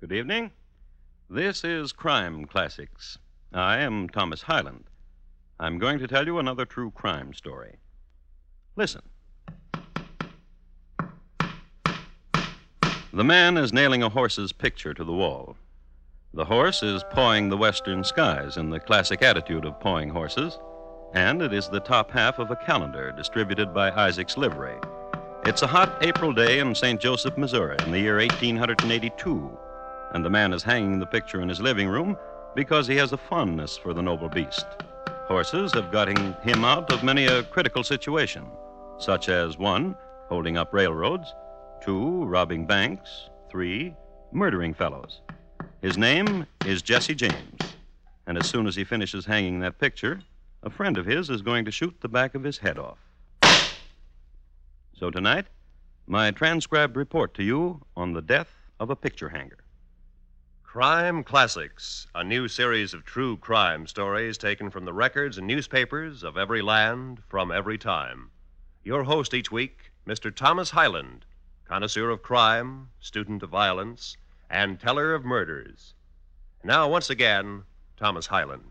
Good 0.00 0.12
evening. 0.12 0.50
This 1.28 1.62
is 1.62 1.92
Crime 1.92 2.46
Classics. 2.46 3.18
I 3.52 3.80
am 3.80 4.08
Thomas 4.08 4.40
Hyland. 4.40 4.84
I'm 5.58 5.78
going 5.78 5.98
to 5.98 6.08
tell 6.08 6.24
you 6.24 6.38
another 6.38 6.64
true 6.64 6.90
crime 6.90 7.34
story. 7.34 7.76
Listen. 8.76 9.02
The 13.12 13.24
man 13.24 13.58
is 13.58 13.74
nailing 13.74 14.02
a 14.02 14.08
horse's 14.08 14.52
picture 14.52 14.94
to 14.94 15.04
the 15.04 15.12
wall. 15.12 15.54
The 16.32 16.46
horse 16.46 16.82
is 16.82 17.04
pawing 17.10 17.50
the 17.50 17.58
western 17.58 18.02
skies 18.02 18.56
in 18.56 18.70
the 18.70 18.80
classic 18.80 19.20
attitude 19.20 19.66
of 19.66 19.78
pawing 19.80 20.08
horses, 20.08 20.58
and 21.12 21.42
it 21.42 21.52
is 21.52 21.68
the 21.68 21.80
top 21.80 22.10
half 22.10 22.38
of 22.38 22.50
a 22.50 22.56
calendar 22.56 23.12
distributed 23.14 23.74
by 23.74 23.90
Isaac's 23.90 24.38
Livery. 24.38 24.78
It's 25.44 25.60
a 25.60 25.66
hot 25.66 26.02
April 26.02 26.32
day 26.32 26.60
in 26.60 26.74
St. 26.74 26.98
Joseph, 26.98 27.36
Missouri, 27.36 27.76
in 27.84 27.90
the 27.90 28.00
year 28.00 28.16
1882, 28.16 29.58
and 30.12 30.24
the 30.24 30.30
man 30.30 30.52
is 30.52 30.62
hanging 30.62 30.98
the 30.98 31.06
picture 31.06 31.40
in 31.40 31.48
his 31.48 31.60
living 31.60 31.88
room 31.88 32.16
because 32.54 32.86
he 32.86 32.96
has 32.96 33.12
a 33.12 33.16
fondness 33.16 33.76
for 33.76 33.94
the 33.94 34.02
noble 34.02 34.28
beast. 34.28 34.66
Horses 35.26 35.72
have 35.74 35.92
got 35.92 36.08
him 36.08 36.64
out 36.64 36.92
of 36.92 37.04
many 37.04 37.26
a 37.26 37.44
critical 37.44 37.84
situation, 37.84 38.44
such 38.98 39.28
as 39.28 39.56
one, 39.56 39.94
holding 40.28 40.56
up 40.56 40.74
railroads, 40.74 41.34
two, 41.80 42.24
robbing 42.24 42.66
banks, 42.66 43.30
three, 43.48 43.94
murdering 44.32 44.74
fellows. 44.74 45.20
His 45.82 45.96
name 45.96 46.46
is 46.66 46.82
Jesse 46.82 47.14
James, 47.14 47.60
and 48.26 48.36
as 48.36 48.48
soon 48.48 48.66
as 48.66 48.76
he 48.76 48.84
finishes 48.84 49.24
hanging 49.24 49.60
that 49.60 49.78
picture, 49.78 50.20
a 50.62 50.70
friend 50.70 50.98
of 50.98 51.06
his 51.06 51.30
is 51.30 51.42
going 51.42 51.64
to 51.64 51.70
shoot 51.70 51.96
the 52.00 52.08
back 52.08 52.34
of 52.34 52.42
his 52.42 52.58
head 52.58 52.78
off. 52.78 52.98
So 54.98 55.10
tonight, 55.10 55.46
my 56.06 56.30
transcribed 56.32 56.96
report 56.96 57.32
to 57.34 57.42
you 57.42 57.80
on 57.96 58.12
the 58.12 58.20
death 58.20 58.50
of 58.78 58.90
a 58.90 58.96
picture 58.96 59.30
hanger. 59.30 59.59
Crime 60.72 61.24
Classics, 61.24 62.06
a 62.14 62.22
new 62.22 62.46
series 62.46 62.94
of 62.94 63.04
true 63.04 63.36
crime 63.36 63.88
stories 63.88 64.38
taken 64.38 64.70
from 64.70 64.84
the 64.84 64.92
records 64.92 65.36
and 65.36 65.44
newspapers 65.44 66.22
of 66.22 66.38
every 66.38 66.62
land 66.62 67.20
from 67.26 67.50
every 67.50 67.76
time. 67.76 68.30
Your 68.84 69.02
host 69.02 69.34
each 69.34 69.50
week, 69.50 69.90
Mr. 70.06 70.32
Thomas 70.32 70.70
Hyland, 70.70 71.24
connoisseur 71.66 72.08
of 72.10 72.22
crime, 72.22 72.90
student 73.00 73.42
of 73.42 73.50
violence, 73.50 74.16
and 74.48 74.78
teller 74.78 75.12
of 75.12 75.24
murders. 75.24 75.94
Now, 76.62 76.88
once 76.88 77.10
again, 77.10 77.64
Thomas 77.96 78.28
Hyland. 78.28 78.70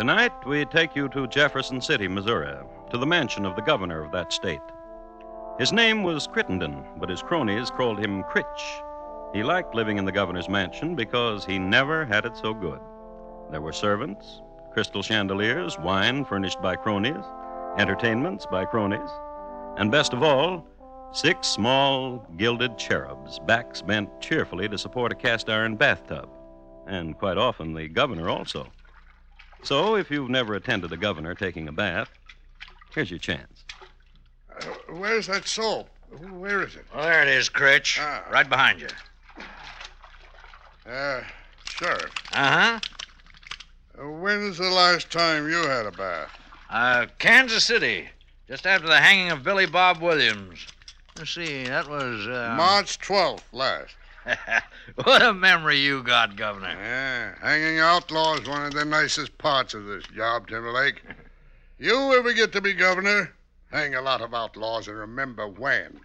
Tonight, 0.00 0.46
we 0.46 0.64
take 0.64 0.96
you 0.96 1.10
to 1.10 1.26
Jefferson 1.26 1.78
City, 1.78 2.08
Missouri, 2.08 2.56
to 2.88 2.96
the 2.96 3.04
mansion 3.04 3.44
of 3.44 3.54
the 3.54 3.60
governor 3.60 4.02
of 4.02 4.10
that 4.12 4.32
state. 4.32 4.62
His 5.58 5.74
name 5.74 6.02
was 6.02 6.26
Crittenden, 6.26 6.82
but 6.96 7.10
his 7.10 7.20
cronies 7.20 7.70
called 7.70 7.98
him 7.98 8.22
Critch. 8.22 8.80
He 9.34 9.42
liked 9.42 9.74
living 9.74 9.98
in 9.98 10.06
the 10.06 10.10
governor's 10.10 10.48
mansion 10.48 10.94
because 10.94 11.44
he 11.44 11.58
never 11.58 12.06
had 12.06 12.24
it 12.24 12.34
so 12.34 12.54
good. 12.54 12.80
There 13.50 13.60
were 13.60 13.74
servants, 13.74 14.40
crystal 14.72 15.02
chandeliers, 15.02 15.78
wine 15.78 16.24
furnished 16.24 16.62
by 16.62 16.76
cronies, 16.76 17.26
entertainments 17.76 18.46
by 18.50 18.64
cronies, 18.64 19.10
and 19.76 19.90
best 19.90 20.14
of 20.14 20.22
all, 20.22 20.66
six 21.12 21.46
small 21.46 22.26
gilded 22.38 22.78
cherubs, 22.78 23.38
backs 23.40 23.82
bent 23.82 24.08
cheerfully 24.18 24.66
to 24.66 24.78
support 24.78 25.12
a 25.12 25.14
cast 25.14 25.50
iron 25.50 25.76
bathtub, 25.76 26.30
and 26.86 27.18
quite 27.18 27.36
often 27.36 27.74
the 27.74 27.86
governor 27.86 28.30
also. 28.30 28.66
So, 29.62 29.96
if 29.96 30.10
you've 30.10 30.30
never 30.30 30.54
attended 30.54 30.90
the 30.90 30.96
governor 30.96 31.34
taking 31.34 31.68
a 31.68 31.72
bath, 31.72 32.10
here's 32.94 33.10
your 33.10 33.18
chance. 33.18 33.64
Uh, 34.50 34.64
where's 34.94 35.26
that 35.26 35.46
soap? 35.46 35.88
Where 36.30 36.62
is 36.62 36.74
it? 36.76 36.84
Well, 36.94 37.04
there 37.04 37.22
it 37.22 37.28
is, 37.28 37.48
Critch. 37.48 37.98
Ah. 38.00 38.24
Right 38.30 38.48
behind 38.48 38.80
you. 38.80 38.88
Uh, 40.90 41.22
Sheriff, 41.68 42.12
Uh 42.32 42.50
huh. 42.50 42.80
uh, 44.02 44.10
when's 44.10 44.58
the 44.58 44.68
last 44.70 45.10
time 45.10 45.48
you 45.48 45.62
had 45.68 45.86
a 45.86 45.92
bath? 45.92 46.30
Uh, 46.68 47.06
Kansas 47.18 47.64
City. 47.64 48.08
Just 48.48 48.66
after 48.66 48.88
the 48.88 48.98
hanging 48.98 49.30
of 49.30 49.44
Billy 49.44 49.66
Bob 49.66 50.00
Williams. 50.00 50.66
Let's 51.16 51.30
see, 51.32 51.64
that 51.64 51.88
was. 51.88 52.26
Uh... 52.26 52.54
March 52.56 52.98
12th 52.98 53.42
last. 53.52 53.94
what 55.04 55.22
a 55.22 55.32
memory 55.32 55.78
you 55.78 56.02
got, 56.02 56.36
Governor. 56.36 56.68
Yeah, 56.70 57.34
hanging 57.40 57.78
outlaws 57.78 58.40
is 58.40 58.48
one 58.48 58.66
of 58.66 58.72
the 58.72 58.84
nicest 58.84 59.36
parts 59.38 59.74
of 59.74 59.86
this 59.86 60.04
job, 60.14 60.48
Timberlake. 60.48 61.02
You 61.78 62.14
ever 62.18 62.32
get 62.32 62.52
to 62.52 62.60
be 62.60 62.74
governor, 62.74 63.32
hang 63.70 63.94
a 63.94 64.02
lot 64.02 64.20
of 64.20 64.34
outlaws 64.34 64.88
and 64.88 64.98
remember 64.98 65.46
when. 65.48 66.00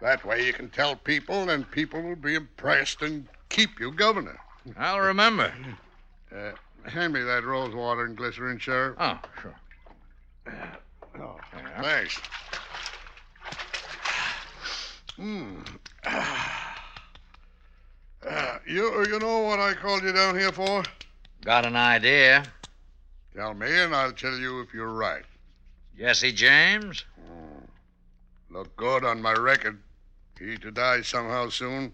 That 0.00 0.24
way 0.24 0.46
you 0.46 0.52
can 0.52 0.70
tell 0.70 0.96
people, 0.96 1.48
and 1.50 1.70
people 1.70 2.02
will 2.02 2.16
be 2.16 2.34
impressed 2.34 3.02
and 3.02 3.26
keep 3.48 3.80
you 3.80 3.92
governor. 3.92 4.38
I'll 4.76 5.00
remember. 5.00 5.52
Uh, 6.34 6.52
hand 6.88 7.12
me 7.12 7.22
that 7.22 7.44
rose 7.44 7.74
water 7.74 8.04
and 8.04 8.16
glycerin, 8.16 8.58
Sheriff. 8.58 8.96
Oh, 8.98 9.18
sure. 9.40 9.54
Oh, 11.18 11.36
thanks. 11.80 12.20
Hmm. 15.16 15.62
Uh, 18.24 18.58
you, 18.66 19.04
you 19.06 19.18
know 19.18 19.40
what 19.40 19.58
I 19.58 19.74
called 19.74 20.02
you 20.02 20.12
down 20.12 20.38
here 20.38 20.52
for? 20.52 20.82
Got 21.44 21.66
an 21.66 21.76
idea. 21.76 22.44
Tell 23.34 23.54
me, 23.54 23.66
and 23.70 23.94
I'll 23.94 24.12
tell 24.12 24.36
you 24.36 24.60
if 24.60 24.72
you're 24.72 24.92
right. 24.92 25.24
Jesse 25.98 26.32
James? 26.32 27.04
Look 28.50 28.74
good 28.76 29.04
on 29.04 29.20
my 29.20 29.32
record. 29.32 29.78
He 30.38 30.56
to 30.56 30.70
die 30.70 31.02
somehow 31.02 31.48
soon. 31.48 31.92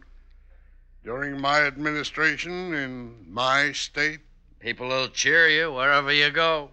During 1.05 1.41
my 1.41 1.62
administration 1.62 2.75
in 2.75 3.27
my 3.28 3.72
state. 3.72 4.21
People 4.60 4.89
will 4.89 5.09
cheer 5.09 5.49
you 5.49 5.72
wherever 5.72 6.12
you 6.12 6.31
go. 6.31 6.71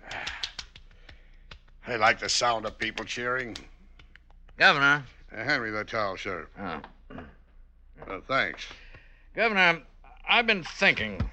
I 1.88 1.96
like 1.96 2.20
the 2.20 2.30
sound 2.30 2.68
of 2.68 2.78
people 2.78 3.04
cheering. 3.06 3.58
Governor. 4.58 5.04
Uh, 5.36 5.44
hand 5.44 5.64
me 5.64 5.72
that 5.72 5.88
towel, 5.88 6.16
Sheriff. 6.16 6.50
Oh. 6.60 6.82
Uh, 8.08 8.20
thanks. 8.28 8.66
Governor, 9.40 9.84
I've 10.28 10.48
been 10.48 10.66
thinking. 10.66 11.32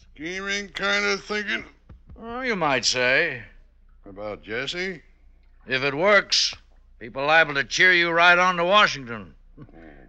Scheming 0.00 0.70
kind 0.70 1.04
of 1.04 1.22
thinking 1.22 1.66
Oh, 2.18 2.40
you 2.40 2.56
might 2.56 2.86
say. 2.86 3.42
about 4.08 4.42
Jesse. 4.42 5.02
If 5.66 5.82
it 5.82 5.94
works, 5.94 6.54
people 6.98 7.26
liable 7.26 7.52
to 7.52 7.64
cheer 7.64 7.92
you 7.92 8.10
right 8.10 8.38
on 8.38 8.56
to 8.56 8.64
Washington. 8.64 9.34
Hmm. 9.56 9.64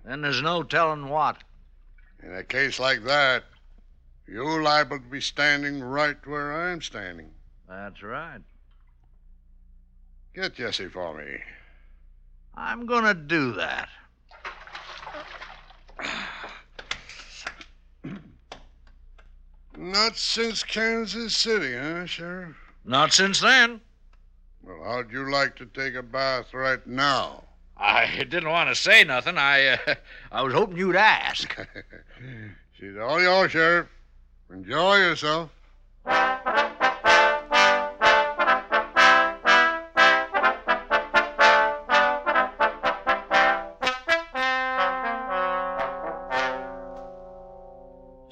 then 0.06 0.22
there's 0.22 0.42
no 0.42 0.64
telling 0.64 1.10
what. 1.10 1.44
In 2.24 2.34
a 2.34 2.46
case 2.46 2.80
like 2.80 3.04
that, 3.04 3.44
you're 4.26 4.64
liable 4.64 5.00
to 5.00 5.06
be 5.06 5.20
standing 5.20 5.84
right 5.84 6.16
where 6.26 6.70
I'm 6.70 6.82
standing. 6.82 7.32
That's 7.68 8.02
right. 8.02 8.40
Get 10.34 10.56
Jesse 10.56 10.88
for 10.88 11.18
me. 11.18 11.42
I'm 12.56 12.86
gonna 12.86 13.14
do 13.14 13.52
that. 13.56 13.90
Not 19.78 20.18
since 20.18 20.64
Kansas 20.64 21.36
City, 21.36 21.76
huh, 21.76 22.06
Sheriff? 22.06 22.56
Not 22.86 23.14
since 23.14 23.42
then. 23.42 23.82
Well, 24.64 24.84
how'd 24.84 25.12
you 25.12 25.30
like 25.30 25.56
to 25.58 25.66
take 25.66 25.96
a 25.96 26.04
bath 26.04 26.54
right 26.54 26.86
now? 26.88 27.44
I 27.78 28.24
didn't 28.30 28.50
want 28.50 28.70
to 28.70 28.76
say 28.76 29.04
nothing. 29.04 29.38
I 29.38 29.68
uh, 29.68 29.96
I 30.32 30.42
was 30.42 30.54
hoping 30.54 30.78
you'd 30.78 30.96
ask. 30.96 31.56
She's 32.80 32.98
all 32.98 33.22
yours, 33.22 33.52
Sheriff. 33.52 33.88
Enjoy 34.50 34.96
yourself. 34.98 35.50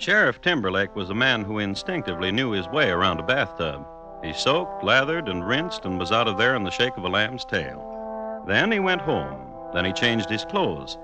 Sheriff 0.04 0.42
Timberlake 0.42 0.98
was 0.98 1.12
a 1.12 1.16
man 1.16 1.46
who 1.46 1.60
instinctively 1.60 2.30
knew 2.30 2.52
his 2.52 2.68
way 2.68 2.90
around 2.90 3.22
a 3.22 3.24
bathtub. 3.24 3.88
He 4.22 4.34
soaked, 4.34 4.84
lathered, 4.84 5.30
and 5.30 5.48
rinsed 5.48 5.86
and 5.86 5.98
was 5.98 6.12
out 6.12 6.28
of 6.28 6.38
there 6.38 6.58
in 6.58 6.66
the 6.66 6.72
shake 6.72 6.98
of 6.98 7.06
a 7.06 7.08
lamb's 7.08 7.46
tail. 7.46 8.44
Then 8.46 8.70
he 8.70 8.80
went 8.80 9.00
home. 9.00 9.54
Then 9.74 9.86
he 9.86 9.94
changed 9.94 10.30
his 10.30 10.44
clothes. 10.44 10.98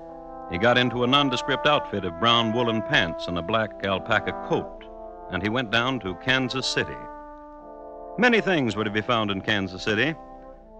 He 0.50 0.58
got 0.58 0.76
into 0.76 1.02
a 1.02 1.06
nondescript 1.06 1.66
outfit 1.66 2.04
of 2.04 2.20
brown 2.20 2.52
woolen 2.52 2.82
pants 2.82 3.26
and 3.26 3.38
a 3.38 3.42
black 3.42 3.70
alpaca 3.86 4.32
coat, 4.46 4.84
and 5.30 5.42
he 5.42 5.48
went 5.48 5.70
down 5.70 5.98
to 6.00 6.14
Kansas 6.16 6.66
City. 6.66 6.92
Many 8.18 8.42
things 8.42 8.76
were 8.76 8.84
to 8.84 8.90
be 8.90 9.00
found 9.00 9.30
in 9.30 9.40
Kansas 9.40 9.82
City 9.82 10.14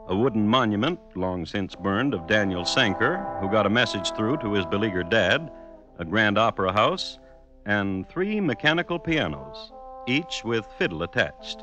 a 0.08 0.14
wooden 0.14 0.46
monument, 0.46 1.00
long 1.14 1.46
since 1.46 1.74
burned, 1.74 2.12
of 2.12 2.26
Daniel 2.26 2.66
Sanker, 2.66 3.38
who 3.40 3.48
got 3.48 3.64
a 3.64 3.70
message 3.70 4.12
through 4.12 4.36
to 4.38 4.52
his 4.52 4.66
beleaguered 4.66 5.08
dad, 5.08 5.50
a 5.98 6.04
grand 6.04 6.36
opera 6.36 6.70
house, 6.70 7.18
and 7.66 8.08
three 8.08 8.40
mechanical 8.40 8.98
pianos, 8.98 9.72
each 10.06 10.42
with 10.44 10.66
fiddle 10.78 11.02
attached. 11.02 11.62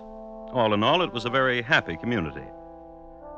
All 0.53 0.73
in 0.73 0.83
all, 0.83 1.01
it 1.01 1.11
was 1.11 1.25
a 1.25 1.29
very 1.29 1.61
happy 1.61 1.97
community. 1.97 2.45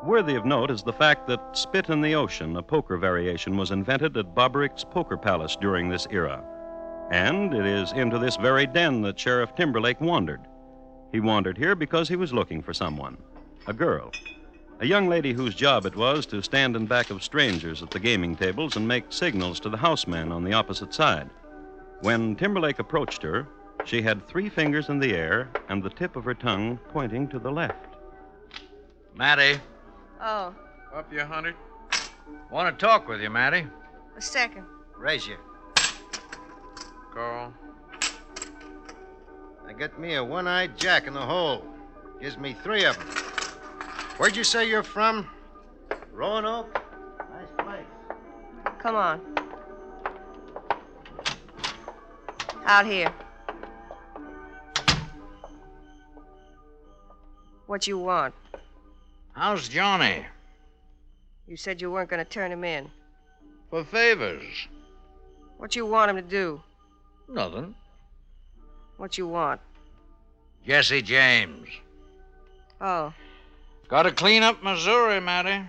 Worthy 0.04 0.36
of 0.36 0.46
note 0.46 0.72
is 0.72 0.84
the 0.84 0.94
fact 0.94 1.28
that 1.28 1.58
Spit 1.58 1.90
in 1.90 2.02
the 2.02 2.16
Ocean, 2.16 2.56
a 2.56 2.64
poker 2.64 2.98
variation, 2.98 3.58
was 3.58 3.72
invented 3.72 4.16
at 4.16 4.34
Bobbrick's 4.34 4.84
Poker 4.84 5.18
Palace 5.18 5.58
during 5.60 5.90
this 5.90 6.08
era. 6.10 6.44
And 7.12 7.54
it 7.54 7.66
is 7.66 7.92
into 7.92 8.18
this 8.18 8.38
very 8.38 8.66
den 8.66 9.02
that 9.02 9.20
Sheriff 9.20 9.56
Timberlake 9.56 10.00
wandered. 10.00 10.42
He 11.12 11.20
wandered 11.20 11.58
here 11.58 11.76
because 11.76 12.08
he 12.08 12.16
was 12.16 12.32
looking 12.34 12.62
for 12.62 12.74
someone 12.74 13.18
a 13.68 13.74
girl. 13.74 14.12
A 14.80 14.86
young 14.86 15.10
lady 15.10 15.34
whose 15.34 15.54
job 15.54 15.86
it 15.86 15.96
was 15.96 16.26
to 16.28 16.42
stand 16.42 16.76
in 16.76 16.86
back 16.86 17.10
of 17.10 17.22
strangers 17.22 17.84
at 17.84 17.92
the 17.92 18.00
gaming 18.00 18.36
tables 18.36 18.78
and 18.78 18.88
make 18.88 19.12
signals 19.12 19.60
to 19.60 19.70
the 19.70 19.78
housemen 19.78 20.32
on 20.32 20.44
the 20.46 20.54
opposite 20.54 20.94
side. 20.94 21.30
When 22.02 22.36
Timberlake 22.36 22.80
approached 22.80 23.22
her, 23.24 23.48
she 23.86 24.02
had 24.02 24.26
three 24.28 24.50
fingers 24.50 24.90
in 24.90 25.00
the 25.00 25.14
air 25.14 25.50
and 25.70 25.82
the 25.84 25.90
tip 25.90 26.16
of 26.16 26.24
her 26.26 26.34
tongue 26.34 26.78
pointing 26.94 27.28
to 27.30 27.40
the 27.40 27.52
left. 27.52 27.96
Matty, 29.16 29.60
Oh, 30.22 30.54
Up 30.94 31.12
you, 31.14 31.22
Hunter? 31.24 31.54
want 32.52 32.78
to 32.78 32.86
talk 32.86 33.08
with 33.08 33.22
you, 33.22 33.30
Matty. 33.30 33.66
a 34.18 34.22
second. 34.22 34.66
Raise 34.98 35.26
you. 35.28 35.38
Carl. 37.14 37.54
I 39.68 39.74
got 39.74 39.98
me 40.00 40.16
a 40.16 40.24
one 40.24 40.48
eyed 40.48 40.78
jack 40.78 41.08
in 41.08 41.14
the 41.14 41.22
hole. 41.22 41.64
Gives 42.22 42.38
me 42.38 42.54
three 42.54 42.84
of 42.86 42.98
them. 42.98 43.08
Where'd 44.18 44.36
you 44.36 44.44
say 44.44 44.68
you're 44.68 44.84
from? 44.84 45.28
Roanoke? 46.12 46.74
Nice 47.32 47.48
place. 47.66 47.86
Come 48.80 48.96
on. 48.96 49.29
Out 52.66 52.86
here. 52.86 53.12
What 57.68 57.88
you 57.88 57.98
want? 57.98 58.34
How's 59.34 59.70
Johnny? 59.70 60.26
You 61.48 61.56
said 61.56 61.82
you 61.82 61.92
weren't 61.92 62.10
going 62.10 62.24
to 62.24 62.30
turn 62.30 62.52
him 62.52 62.64
in. 62.64 62.90
For 63.70 63.84
favors. 63.84 64.44
What 65.58 65.76
you 65.76 65.86
want 65.86 66.10
him 66.12 66.18
to 66.18 66.22
do? 66.22 66.62
Nothing. 67.28 67.76
What 68.98 69.18
you 69.18 69.28
want? 69.28 69.62
Jesse 70.66 71.02
James. 71.02 71.68
Oh. 72.82 73.14
Got 73.88 74.04
to 74.04 74.12
clean 74.12 74.44
up 74.44 74.64
Missouri, 74.64 75.20
Matty. 75.20 75.66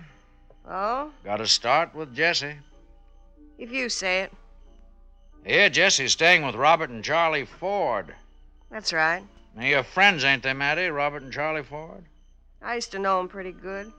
Oh? 0.67 1.11
Got 1.23 1.37
to 1.37 1.47
start 1.47 1.95
with 1.95 2.15
Jesse. 2.15 2.55
If 3.57 3.71
you 3.71 3.89
say 3.89 4.21
it. 4.21 4.33
Here, 5.45 5.69
Jesse's 5.69 6.11
staying 6.11 6.45
with 6.45 6.55
Robert 6.55 6.89
and 6.89 7.03
Charlie 7.03 7.45
Ford. 7.45 8.13
That's 8.69 8.93
right. 8.93 9.23
Now, 9.55 9.65
your 9.65 9.83
friends, 9.83 10.23
ain't 10.23 10.43
they, 10.43 10.53
Matty? 10.53 10.87
Robert 10.87 11.23
and 11.23 11.33
Charlie 11.33 11.63
Ford? 11.63 12.05
I 12.61 12.75
used 12.75 12.91
to 12.91 12.99
know 12.99 13.19
him 13.19 13.27
pretty 13.27 13.51
good. 13.51 13.91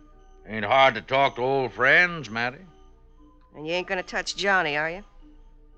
Ain't 0.47 0.65
hard 0.65 0.95
to 0.95 1.03
talk 1.03 1.37
to 1.37 1.43
old 1.43 1.73
friends, 1.73 2.31
Matty. 2.31 2.59
And 3.57 3.67
you 3.67 3.75
ain't 3.75 3.87
going 3.87 4.03
to 4.03 4.09
touch 4.09 4.37
Johnny, 4.37 4.77
are 4.77 4.91
you? 4.91 5.05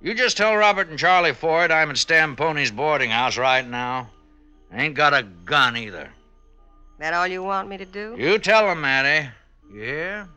You 0.03 0.15
just 0.15 0.37
tell 0.37 0.55
Robert 0.55 0.89
and 0.89 0.99
Charlie 0.99 1.33
Ford 1.33 1.71
I'm 1.71 1.91
at 1.91 1.97
Stamponi's 1.97 2.71
boarding 2.71 3.11
house 3.11 3.39
right 3.39 3.67
now. 3.67 4.11
Ain't 4.73 4.95
got 4.95 5.15
a 5.15 5.23
gun 5.23 5.77
either. 5.77 6.11
That 6.99 7.15
all 7.15 7.27
you 7.27 7.43
want 7.43 7.69
me 7.69 7.79
to 7.79 7.85
do? 7.85 8.15
You 8.19 8.39
tell 8.39 8.67
them, 8.67 8.83
Matty. 8.83 9.31
You 9.73 9.81
hear? 9.81 10.29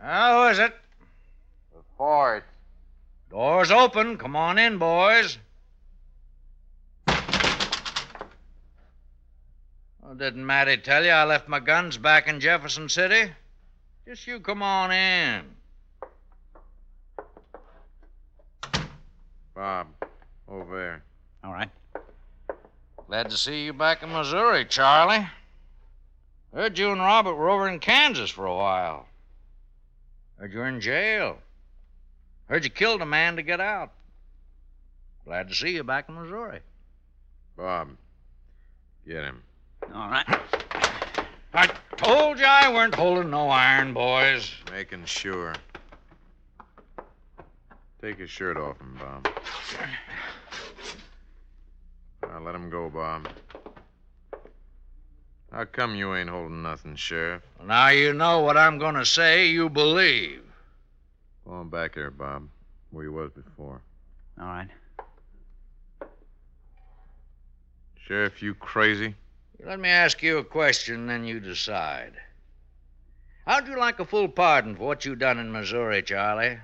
How 0.00 0.48
is 0.48 0.58
it? 0.58 0.74
Ford. 1.98 2.44
Door's 3.30 3.70
open. 3.70 4.16
Come 4.16 4.34
on 4.34 4.56
in, 4.58 4.78
boys. 4.78 5.36
Oh, 10.02 10.14
didn't 10.16 10.46
Matty 10.46 10.78
tell 10.78 11.04
you 11.04 11.10
I 11.10 11.24
left 11.24 11.46
my 11.46 11.60
guns 11.60 11.98
back 11.98 12.26
in 12.26 12.40
Jefferson 12.40 12.88
City? 12.88 13.30
Just 14.06 14.26
you 14.26 14.40
come 14.40 14.62
on 14.62 14.90
in. 14.90 15.44
Bob. 19.54 19.88
Over 20.48 20.78
there. 20.78 21.02
All 21.44 21.52
right. 21.52 21.68
Glad 23.06 23.28
to 23.28 23.36
see 23.36 23.66
you 23.66 23.74
back 23.74 24.02
in 24.02 24.10
Missouri, 24.10 24.64
Charlie. 24.64 25.28
Heard 26.54 26.78
you 26.78 26.90
and 26.92 27.00
Robert 27.02 27.34
were 27.34 27.50
over 27.50 27.68
in 27.68 27.78
Kansas 27.78 28.30
for 28.30 28.46
a 28.46 28.56
while. 28.56 29.06
Heard 30.40 30.54
you're 30.54 30.66
in 30.66 30.80
jail. 30.80 31.36
Heard 32.48 32.64
you 32.64 32.70
killed 32.70 33.02
a 33.02 33.06
man 33.06 33.36
to 33.36 33.42
get 33.42 33.60
out. 33.60 33.92
Glad 35.26 35.50
to 35.50 35.54
see 35.54 35.74
you 35.74 35.84
back 35.84 36.08
in 36.08 36.14
Missouri. 36.14 36.60
Bob. 37.58 37.90
Get 39.06 39.22
him. 39.22 39.42
All 39.94 40.08
right. 40.08 40.26
I 41.52 41.66
told 41.98 42.38
you 42.38 42.46
I 42.46 42.72
weren't 42.72 42.94
holding 42.94 43.30
no 43.30 43.50
iron, 43.50 43.92
boys. 43.92 44.50
Making 44.70 45.04
sure. 45.04 45.54
Take 48.00 48.18
his 48.18 48.30
shirt 48.30 48.56
off 48.56 48.80
him, 48.80 48.98
Bob. 48.98 49.28
Now 52.22 52.40
let 52.40 52.54
him 52.54 52.70
go, 52.70 52.88
Bob. 52.88 53.28
How 55.52 55.64
come 55.64 55.96
you 55.96 56.14
ain't 56.14 56.30
holding 56.30 56.62
nothing, 56.62 56.94
Sheriff? 56.94 57.42
Now 57.64 57.88
you 57.88 58.12
know 58.12 58.40
what 58.40 58.56
I'm 58.56 58.78
going 58.78 58.94
to 58.94 59.04
say, 59.04 59.48
you 59.48 59.68
believe. 59.68 60.42
Go 61.44 61.52
on 61.52 61.68
back 61.68 61.96
there, 61.96 62.12
Bob, 62.12 62.48
where 62.90 63.04
you 63.04 63.12
was 63.12 63.32
before. 63.32 63.82
All 64.40 64.46
right. 64.46 64.68
Sheriff, 68.06 68.40
you 68.42 68.54
crazy? 68.54 69.14
Let 69.64 69.80
me 69.80 69.88
ask 69.88 70.22
you 70.22 70.38
a 70.38 70.44
question, 70.44 71.08
then 71.08 71.24
you 71.24 71.40
decide. 71.40 72.12
How'd 73.44 73.66
you 73.66 73.76
like 73.76 73.98
a 73.98 74.04
full 74.04 74.28
pardon 74.28 74.76
for 74.76 74.84
what 74.84 75.04
you 75.04 75.16
done 75.16 75.38
in 75.38 75.50
Missouri, 75.50 76.02
Charlie? 76.02 76.58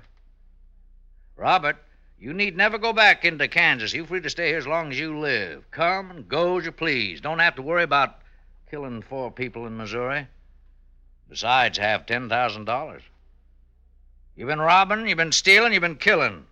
Robert, 1.35 1.75
you 2.19 2.33
need 2.33 2.55
never 2.55 2.77
go 2.77 2.93
back 2.93 3.25
into 3.25 3.47
Kansas. 3.49 3.93
You're 3.93 4.07
free 4.07 4.21
to 4.21 4.29
stay 4.29 4.47
here 4.47 4.57
as 4.57 4.65
long 4.65 4.91
as 4.91 4.99
you 4.99 5.19
live. 5.19 5.69
Come 5.71 6.09
and 6.09 6.27
go 6.29 6.57
as 6.57 6.65
you 6.65 6.71
please. 6.71 7.19
Don't 7.19 7.39
have 7.39 7.55
to 7.55 7.61
worry 7.61 7.83
about 7.83 8.19
killing 8.69 9.01
four 9.01 9.31
people 9.31 9.65
in 9.65 9.77
Missouri. 9.77 10.27
Besides, 11.29 11.77
have 11.77 12.05
$10,000. 12.05 13.01
You've 14.35 14.47
been 14.47 14.59
robbing, 14.59 15.07
you've 15.07 15.17
been 15.17 15.31
stealing, 15.31 15.73
you've 15.73 15.81
been 15.81 15.95
killing. 15.95 16.45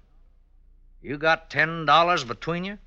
You 1.01 1.17
got 1.17 1.49
$10 1.49 2.27
between 2.27 2.63
you? 2.63 2.79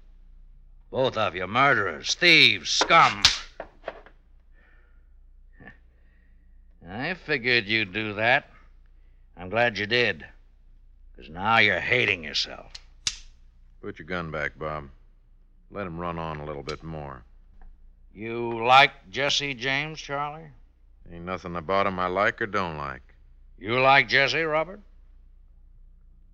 Both 0.91 1.17
of 1.17 1.37
you 1.37 1.47
murderers, 1.47 2.15
thieves, 2.15 2.71
scum. 2.71 3.23
I 6.89 7.15
figured 7.15 7.67
you'd 7.67 7.93
do 7.93 8.15
that. 8.15 8.51
I'm 9.37 9.51
glad 9.51 9.79
you 9.79 9.87
did. 9.87 10.27
Because 11.15 11.31
now 11.31 11.59
you're 11.59 11.81
hating 11.81 12.25
yourself. 12.25 12.73
Put 13.81 13.99
your 13.99 14.07
gun 14.07 14.31
back, 14.31 14.59
Bob. 14.59 14.89
Let 15.71 15.87
him 15.87 15.99
run 15.99 16.19
on 16.19 16.41
a 16.41 16.45
little 16.45 16.63
bit 16.63 16.83
more. 16.83 17.23
You 18.15 18.65
like 18.65 19.11
Jesse 19.11 19.55
James, 19.55 20.01
Charlie? 20.01 20.51
Ain't 21.13 21.25
nothing 21.25 21.57
about 21.57 21.87
him 21.87 21.99
I 21.99 22.07
like 22.07 22.43
or 22.43 22.47
don't 22.47 22.77
like. 22.77 23.03
You 23.59 23.81
like 23.81 24.09
Jesse, 24.09 24.43
Robert? 24.43 24.81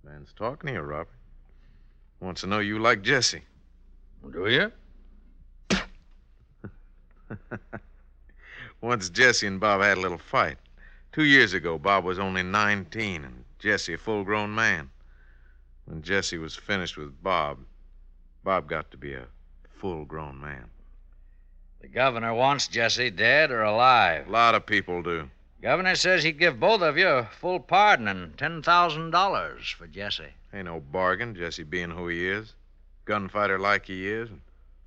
Man's 0.05 0.33
talking 0.35 0.69
to 0.69 0.75
you, 0.75 0.81
Robert. 0.81 1.09
Wants 2.21 2.43
to 2.43 2.47
know 2.47 2.59
you 2.59 2.79
like 2.79 3.03
Jesse. 3.03 3.43
Do 4.33 4.49
you? 4.49 4.73
Once 8.81 9.09
Jesse 9.11 9.47
and 9.47 9.61
Bob 9.61 9.83
had 9.83 9.99
a 9.99 10.01
little 10.01 10.19
fight. 10.19 10.59
Two 11.13 11.25
years 11.25 11.55
ago, 11.55 11.79
Bob 11.79 12.05
was 12.05 12.19
only 12.19 12.43
19 12.43 13.25
and 13.25 13.45
Jesse 13.59 13.95
a 13.95 13.99
full 13.99 14.25
grown 14.25 14.55
man. 14.55 14.91
When 15.87 16.03
Jesse 16.03 16.39
was 16.39 16.57
finished 16.57 16.97
with 16.97 17.23
Bob, 17.23 17.59
Bob 18.43 18.69
got 18.69 18.91
to 18.91 18.97
be 18.97 19.15
a 19.15 19.27
full 19.69 20.05
grown 20.05 20.41
man. 20.41 20.65
The 21.85 21.91
governor 21.91 22.33
wants 22.33 22.67
Jesse 22.67 23.11
dead 23.11 23.51
or 23.51 23.61
alive. 23.61 24.27
A 24.27 24.31
lot 24.31 24.55
of 24.55 24.65
people 24.65 25.03
do. 25.03 25.29
Governor 25.61 25.97
says 25.97 26.25
he'd 26.25 26.39
give 26.39 26.59
both 26.59 26.81
of 26.81 26.97
you 26.97 27.07
a 27.07 27.25
full 27.27 27.61
pardon 27.61 28.09
and 28.09 28.35
$10,000 28.39 29.75
for 29.75 29.87
Jesse. 29.89 30.33
Ain't 30.55 30.65
no 30.65 30.81
bargain, 30.81 31.35
Jesse 31.35 31.63
being 31.63 31.91
who 31.91 32.09
he 32.09 32.27
is. 32.27 32.55
Gunfighter 33.05 33.59
like 33.59 33.85
he 33.85 34.09
is, 34.09 34.31
and 34.31 34.41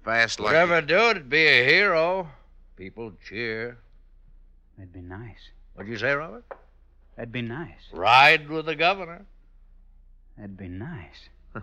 fast 0.03 0.39
like. 0.39 0.47
Whatever 0.47 0.81
do, 0.81 0.97
it'd 1.11 1.29
be 1.29 1.45
a 1.45 1.63
hero. 1.63 2.29
People 2.75 3.13
cheer. 3.29 3.77
That'd 4.75 4.91
be 4.91 5.01
nice. 5.01 5.51
What'd 5.75 5.91
you 5.91 5.99
say, 5.99 6.13
Robert? 6.13 6.45
That'd 7.15 7.31
be 7.31 7.43
nice. 7.43 7.91
Ride 7.93 8.49
with 8.49 8.65
the 8.65 8.75
governor. 8.75 9.23
That'd 10.35 10.57
be 10.57 10.67
nice. 10.67 11.29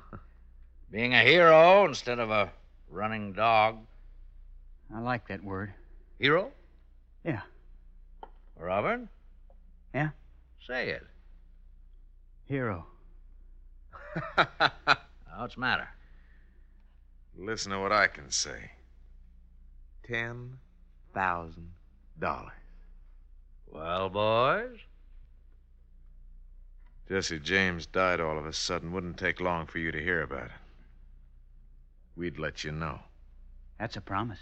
Being 0.92 1.12
a 1.12 1.24
hero 1.24 1.86
instead 1.86 2.20
of 2.20 2.30
a 2.30 2.52
running 2.88 3.32
dog. 3.32 3.78
I 4.92 5.00
like 5.00 5.28
that 5.28 5.44
word. 5.44 5.72
Hero? 6.18 6.50
Yeah. 7.24 7.40
Robin? 8.58 9.08
Yeah? 9.94 10.10
Say 10.66 10.90
it. 10.90 11.06
Hero. 12.46 12.86
What's 15.36 15.54
the 15.54 15.60
matter? 15.60 15.88
Listen 17.36 17.72
to 17.72 17.80
what 17.80 17.92
I 17.92 18.06
can 18.06 18.30
say. 18.30 18.70
Ten 20.06 20.58
thousand 21.12 21.70
dollars. 22.18 22.52
Well, 23.66 24.08
boys? 24.08 24.78
Jesse 27.08 27.40
James 27.40 27.86
died 27.86 28.20
all 28.20 28.38
of 28.38 28.46
a 28.46 28.52
sudden. 28.52 28.92
Wouldn't 28.92 29.18
take 29.18 29.40
long 29.40 29.66
for 29.66 29.78
you 29.78 29.90
to 29.92 30.02
hear 30.02 30.22
about 30.22 30.46
it. 30.46 30.50
We'd 32.16 32.38
let 32.38 32.64
you 32.64 32.72
know. 32.72 33.00
That's 33.78 33.96
a 33.96 34.00
promise. 34.00 34.38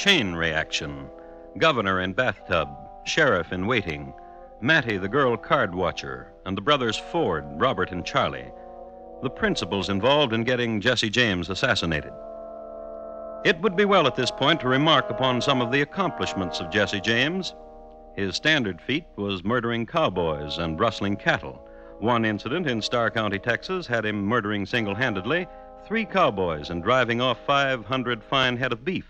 Chain 0.00 0.32
reaction. 0.32 1.10
Governor 1.58 2.00
in 2.00 2.14
bathtub, 2.14 2.70
sheriff 3.04 3.52
in 3.52 3.66
waiting, 3.66 4.14
Mattie 4.62 4.96
the 4.96 5.08
girl 5.08 5.36
card 5.36 5.74
watcher, 5.74 6.32
and 6.46 6.56
the 6.56 6.62
brothers 6.62 6.96
Ford, 6.96 7.44
Robert, 7.60 7.92
and 7.92 8.02
Charlie. 8.02 8.50
The 9.22 9.28
principals 9.28 9.90
involved 9.90 10.32
in 10.32 10.44
getting 10.44 10.80
Jesse 10.80 11.10
James 11.10 11.50
assassinated. 11.50 12.12
It 13.42 13.58
would 13.62 13.74
be 13.74 13.86
well 13.86 14.06
at 14.06 14.16
this 14.16 14.30
point 14.30 14.60
to 14.60 14.68
remark 14.68 15.08
upon 15.08 15.40
some 15.40 15.62
of 15.62 15.72
the 15.72 15.80
accomplishments 15.80 16.60
of 16.60 16.70
Jesse 16.70 17.00
James. 17.00 17.54
His 18.14 18.36
standard 18.36 18.82
feat 18.82 19.06
was 19.16 19.42
murdering 19.42 19.86
cowboys 19.86 20.58
and 20.58 20.78
rustling 20.78 21.16
cattle. 21.16 21.66
One 22.00 22.26
incident 22.26 22.66
in 22.66 22.82
Starr 22.82 23.10
County, 23.10 23.38
Texas, 23.38 23.86
had 23.86 24.04
him 24.04 24.26
murdering 24.26 24.66
single 24.66 24.94
handedly 24.94 25.46
three 25.86 26.04
cowboys 26.04 26.68
and 26.68 26.82
driving 26.82 27.22
off 27.22 27.38
500 27.46 28.22
fine 28.22 28.58
head 28.58 28.72
of 28.72 28.84
beef, 28.84 29.06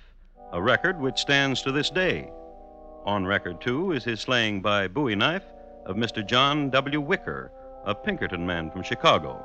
a 0.53 0.63
record 0.63 1.01
which 1.01 1.19
stands 1.19 1.61
to 1.63 1.73
this 1.73 1.91
day. 1.91 2.31
On 3.05 3.27
record, 3.27 3.61
too, 3.61 3.91
is 3.91 4.05
his 4.05 4.21
slaying 4.21 4.63
by 4.63 4.87
bowie 4.87 5.17
knife 5.17 5.47
of 5.87 5.97
Mr. 5.97 6.25
John 6.25 6.71
W. 6.71 7.03
Whicher, 7.03 7.51
a 7.85 7.97
Pinkerton 7.97 8.47
man 8.47 8.71
from 8.71 8.85
Chicago. 8.85 9.45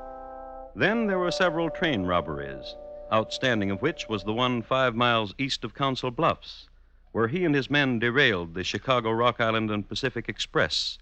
Then 0.76 1.08
there 1.08 1.20
were 1.20 1.32
several 1.32 1.72
train 1.72 2.04
robberies, 2.04 2.76
outstanding 3.12 3.72
of 3.72 3.82
which 3.82 4.10
was 4.10 4.24
the 4.24 4.34
one 4.34 4.62
five 4.62 4.96
miles 4.96 5.34
east 5.38 5.64
of 5.64 5.74
Council 5.74 6.12
Bluffs, 6.12 6.68
where 7.12 7.28
he 7.28 7.46
and 7.46 7.56
his 7.56 7.70
men 7.70 8.00
derailed 8.00 8.54
the 8.54 8.64
Chicago, 8.64 9.12
Rock 9.12 9.40
Island, 9.40 9.72
and 9.72 9.88
Pacific 9.88 10.28
Express. 10.28 10.98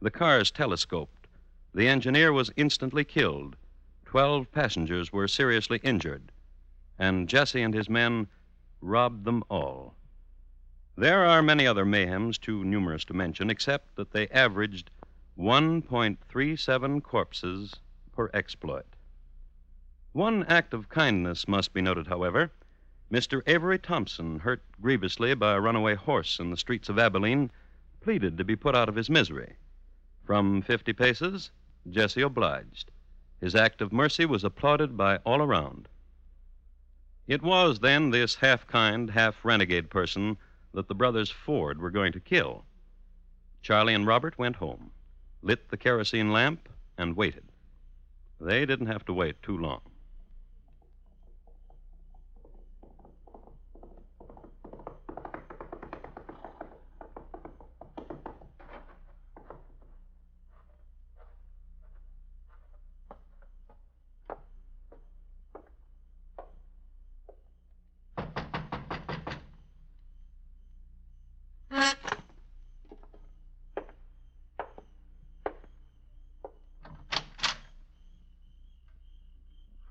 The 0.00 0.10
cars 0.10 0.50
telescoped. 0.50 1.26
The 1.74 1.88
engineer 1.88 2.32
was 2.32 2.50
instantly 2.56 3.04
killed. 3.04 3.56
Twelve 4.04 4.50
passengers 4.50 5.12
were 5.12 5.28
seriously 5.28 5.78
injured. 5.82 6.32
And 6.98 7.28
Jesse 7.28 7.62
and 7.62 7.74
his 7.74 7.88
men 7.88 8.28
robbed 8.80 9.24
them 9.24 9.44
all. 9.50 9.94
There 10.96 11.26
are 11.26 11.42
many 11.42 11.66
other 11.66 11.84
mayhems 11.84 12.38
too 12.38 12.64
numerous 12.64 13.04
to 13.04 13.14
mention, 13.14 13.50
except 13.50 13.96
that 13.96 14.12
they 14.12 14.28
averaged 14.28 14.90
1.37 15.38 17.02
corpses 17.02 17.74
per 18.14 18.30
exploit. 18.32 18.95
One 20.16 20.44
act 20.44 20.72
of 20.72 20.88
kindness 20.88 21.46
must 21.46 21.74
be 21.74 21.82
noted, 21.82 22.06
however. 22.06 22.50
Mr. 23.12 23.42
Avery 23.46 23.78
Thompson, 23.78 24.38
hurt 24.38 24.62
grievously 24.80 25.34
by 25.34 25.52
a 25.52 25.60
runaway 25.60 25.94
horse 25.94 26.38
in 26.38 26.50
the 26.50 26.56
streets 26.56 26.88
of 26.88 26.98
Abilene, 26.98 27.50
pleaded 28.00 28.38
to 28.38 28.44
be 28.44 28.56
put 28.56 28.74
out 28.74 28.88
of 28.88 28.94
his 28.94 29.10
misery. 29.10 29.56
From 30.24 30.62
50 30.62 30.94
paces, 30.94 31.50
Jesse 31.90 32.22
obliged. 32.22 32.90
His 33.42 33.54
act 33.54 33.82
of 33.82 33.92
mercy 33.92 34.24
was 34.24 34.42
applauded 34.42 34.96
by 34.96 35.18
all 35.18 35.42
around. 35.42 35.86
It 37.26 37.42
was 37.42 37.80
then 37.80 38.08
this 38.08 38.36
half 38.36 38.66
kind, 38.66 39.10
half 39.10 39.44
renegade 39.44 39.90
person 39.90 40.38
that 40.72 40.88
the 40.88 40.94
brothers 40.94 41.30
Ford 41.30 41.78
were 41.78 41.90
going 41.90 42.12
to 42.12 42.20
kill. 42.20 42.64
Charlie 43.60 43.92
and 43.92 44.06
Robert 44.06 44.38
went 44.38 44.56
home, 44.56 44.92
lit 45.42 45.68
the 45.68 45.76
kerosene 45.76 46.32
lamp, 46.32 46.70
and 46.96 47.18
waited. 47.18 47.44
They 48.40 48.64
didn't 48.64 48.86
have 48.86 49.04
to 49.04 49.12
wait 49.12 49.42
too 49.42 49.58
long. 49.58 49.82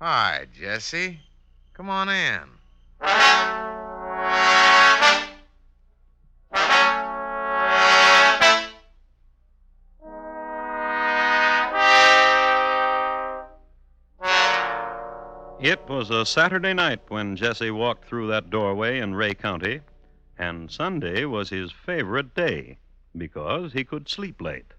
Hi, 0.08 0.46
Jesse. 0.56 1.18
Come 1.74 1.90
on 1.90 2.08
in. 2.08 2.42
It 15.60 15.80
was 15.88 16.10
a 16.10 16.24
Saturday 16.24 16.72
night 16.72 17.00
when 17.08 17.34
Jesse 17.34 17.72
walked 17.72 18.04
through 18.04 18.28
that 18.28 18.48
doorway 18.48 19.00
in 19.00 19.16
Ray 19.16 19.34
County, 19.34 19.80
and 20.38 20.70
Sunday 20.70 21.24
was 21.24 21.50
his 21.50 21.72
favorite 21.72 22.32
day 22.32 22.78
because 23.16 23.72
he 23.72 23.82
could 23.82 24.08
sleep 24.08 24.40
late. 24.40 24.72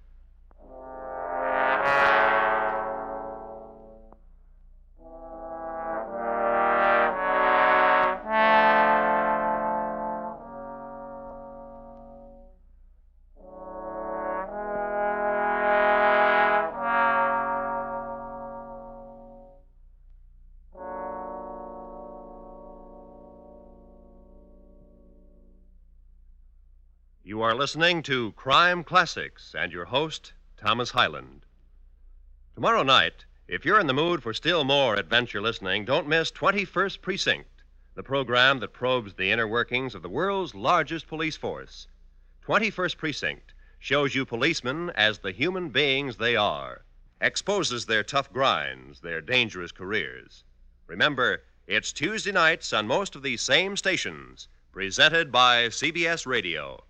Are 27.47 27.55
listening 27.55 28.03
to 28.03 28.33
Crime 28.33 28.83
Classics 28.83 29.55
and 29.57 29.71
your 29.71 29.85
host, 29.85 30.33
Thomas 30.57 30.89
Hyland. 30.89 31.45
Tomorrow 32.55 32.83
night, 32.83 33.23
if 33.47 33.63
you're 33.63 33.79
in 33.79 33.87
the 33.87 33.93
mood 33.93 34.21
for 34.21 34.33
still 34.33 34.65
more 34.65 34.95
adventure 34.95 35.41
listening, 35.41 35.85
don't 35.85 36.09
miss 36.09 36.29
21st 36.29 36.99
Precinct, 37.01 37.63
the 37.95 38.03
program 38.03 38.59
that 38.59 38.73
probes 38.73 39.13
the 39.13 39.31
inner 39.31 39.47
workings 39.47 39.95
of 39.95 40.01
the 40.01 40.09
world's 40.09 40.55
largest 40.55 41.07
police 41.07 41.37
force. 41.37 41.87
21st 42.45 42.97
Precinct 42.97 43.53
shows 43.79 44.13
you 44.13 44.25
policemen 44.25 44.89
as 44.89 45.19
the 45.19 45.31
human 45.31 45.69
beings 45.69 46.17
they 46.17 46.35
are, 46.35 46.83
exposes 47.21 47.85
their 47.85 48.03
tough 48.03 48.29
grinds, 48.33 48.99
their 48.99 49.21
dangerous 49.21 49.71
careers. 49.71 50.43
Remember, 50.85 51.43
it's 51.65 51.93
Tuesday 51.93 52.33
nights 52.33 52.73
on 52.73 52.87
most 52.87 53.15
of 53.15 53.23
these 53.23 53.41
same 53.41 53.77
stations, 53.77 54.49
presented 54.73 55.31
by 55.31 55.67
CBS 55.67 56.25
Radio. 56.25 56.83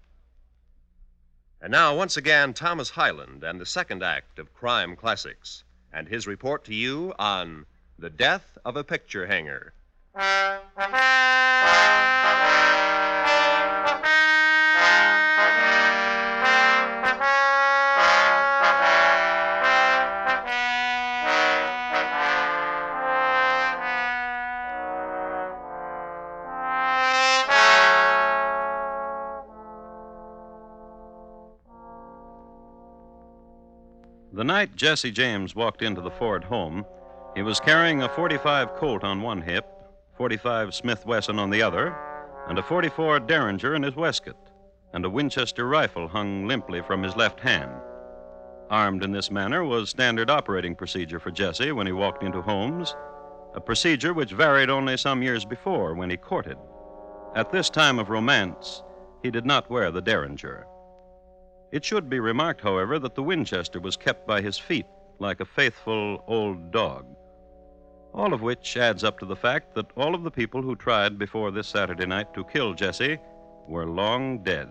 And 1.60 1.72
now, 1.72 1.96
once 1.96 2.18
again, 2.18 2.54
Thomas 2.54 2.92
Hyland 2.92 3.44
and 3.44 3.60
the 3.60 3.66
second 3.66 4.04
act 4.04 4.38
of 4.38 4.54
Crime 4.54 4.96
Classics, 4.96 5.64
and 5.92 6.08
his 6.08 6.28
report 6.28 6.64
to 6.66 6.76
you 6.76 7.16
on 7.18 7.66
The 7.98 8.12
Death 8.12 8.60
of 8.64 8.78
a 8.78 8.84
Picture 8.84 9.26
Hanger. 9.26 9.74
night 34.58 34.76
Jesse 34.76 35.12
James 35.12 35.54
walked 35.54 35.84
into 35.84 36.02
the 36.02 36.10
Ford 36.10 36.44
home, 36.44 36.84
he 37.36 37.44
was 37.44 37.60
carrying 37.60 38.02
a 38.02 38.10
45 38.10 38.74
Colt 38.74 39.04
on 39.04 39.22
one 39.22 39.40
hip, 39.40 39.68
45 40.18 40.74
Smith 40.74 41.06
Wesson 41.06 41.38
on 41.38 41.52
the 41.52 41.62
other, 41.62 41.96
and 42.48 42.58
a 42.58 42.64
44 42.64 43.20
Derringer 43.20 43.76
in 43.76 43.84
his 43.84 43.96
waistcoat, 43.96 44.50
and 44.94 45.06
a 45.06 45.10
Winchester 45.12 45.68
rifle 45.68 46.08
hung 46.08 46.48
limply 46.48 46.82
from 46.82 47.04
his 47.04 47.16
left 47.16 47.40
hand. 47.40 47.70
Armed 48.72 49.04
in 49.04 49.12
this 49.12 49.30
manner 49.30 49.64
was 49.64 49.92
standard 49.92 50.32
operating 50.32 50.74
procedure 50.74 51.20
for 51.20 51.30
Jesse 51.30 51.72
when 51.72 51.86
he 51.86 51.94
walked 51.94 52.24
into 52.24 52.42
homes, 52.42 52.96
a 53.54 53.62
procedure 53.62 54.16
which 54.16 54.32
varied 54.32 54.72
only 54.72 54.98
some 54.98 55.22
years 55.22 55.46
before 55.46 55.94
when 55.94 56.10
he 56.10 56.18
courted. 56.18 56.58
At 57.36 57.52
this 57.52 57.70
time 57.70 58.00
of 58.00 58.10
romance, 58.10 58.82
he 59.22 59.30
did 59.30 59.46
not 59.46 59.70
wear 59.70 59.92
the 59.92 60.02
Derringer. 60.02 60.66
It 61.72 61.84
should 61.84 62.10
be 62.10 62.20
remarked, 62.20 62.62
however, 62.62 62.98
that 63.00 63.16
the 63.16 63.24
Winchester 63.24 63.80
was 63.80 63.98
kept 63.98 64.26
by 64.26 64.42
his 64.42 64.58
feet 64.58 64.86
like 65.20 65.40
a 65.40 65.46
faithful 65.46 66.24
old 66.28 66.72
dog. 66.72 67.06
All 68.14 68.34
of 68.34 68.42
which 68.42 68.78
adds 68.78 69.04
up 69.04 69.20
to 69.20 69.26
the 69.26 69.36
fact 69.36 69.76
that 69.76 69.92
all 69.98 70.16
of 70.16 70.24
the 70.24 70.32
people 70.32 70.62
who 70.62 70.76
tried 70.76 71.20
before 71.20 71.52
this 71.52 71.68
Saturday 71.68 72.06
night 72.06 72.34
to 72.34 72.46
kill 72.46 72.74
Jesse 72.74 73.18
were 73.68 73.86
long 73.86 74.44
dead. 74.44 74.70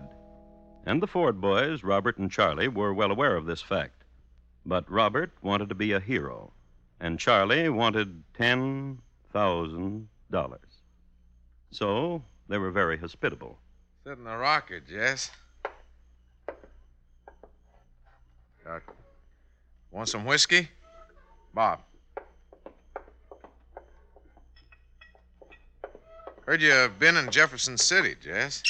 And 0.85 1.01
the 1.01 1.07
Ford 1.07 1.39
boys, 1.39 1.83
Robert 1.83 2.17
and 2.17 2.31
Charlie, 2.31 2.67
were 2.67 2.93
well 2.93 3.11
aware 3.11 3.35
of 3.35 3.45
this 3.45 3.61
fact. 3.61 4.03
But 4.65 4.89
Robert 4.89 5.31
wanted 5.41 5.69
to 5.69 5.75
be 5.75 5.91
a 5.91 5.99
hero, 5.99 6.51
and 6.99 7.19
Charlie 7.19 7.69
wanted 7.69 8.23
$10,000. 8.33 10.57
So 11.71 12.23
they 12.47 12.57
were 12.57 12.71
very 12.71 12.97
hospitable. 12.97 13.59
Sit 14.03 14.17
in 14.17 14.23
the 14.23 14.35
rocker, 14.35 14.79
Jess. 14.79 15.29
Got... 18.67 18.81
Want 19.91 20.09
some 20.09 20.25
whiskey? 20.25 20.67
Bob. 21.53 21.79
Heard 26.45 26.61
you've 26.61 26.99
been 26.99 27.15
in 27.15 27.31
Jefferson 27.31 27.77
City, 27.77 28.15
Jess. 28.21 28.61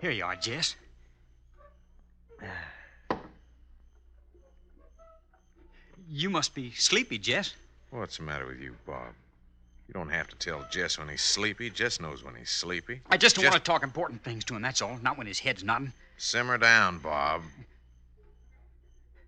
Here 0.00 0.10
you 0.10 0.24
are, 0.24 0.36
Jess. 0.36 0.76
You 6.10 6.30
must 6.30 6.54
be 6.54 6.70
sleepy, 6.70 7.18
Jess. 7.18 7.52
What's 7.90 8.16
the 8.16 8.22
matter 8.22 8.46
with 8.46 8.60
you, 8.60 8.74
Bob? 8.86 9.12
You 9.88 9.92
don't 9.92 10.08
have 10.08 10.26
to 10.28 10.36
tell 10.36 10.66
Jess 10.70 10.98
when 10.98 11.06
he's 11.06 11.20
sleepy. 11.20 11.68
Jess 11.68 12.00
knows 12.00 12.24
when 12.24 12.34
he's 12.34 12.48
sleepy. 12.48 13.02
I 13.10 13.18
just 13.18 13.36
don't 13.36 13.42
Jess- 13.42 13.52
want 13.52 13.62
to 13.62 13.70
talk 13.70 13.82
important 13.82 14.24
things 14.24 14.42
to 14.46 14.56
him, 14.56 14.62
that's 14.62 14.80
all. 14.80 14.98
Not 15.02 15.18
when 15.18 15.26
his 15.26 15.38
head's 15.38 15.62
nodding. 15.62 15.92
Simmer 16.18 16.58
down, 16.58 16.98
Bob. 16.98 17.42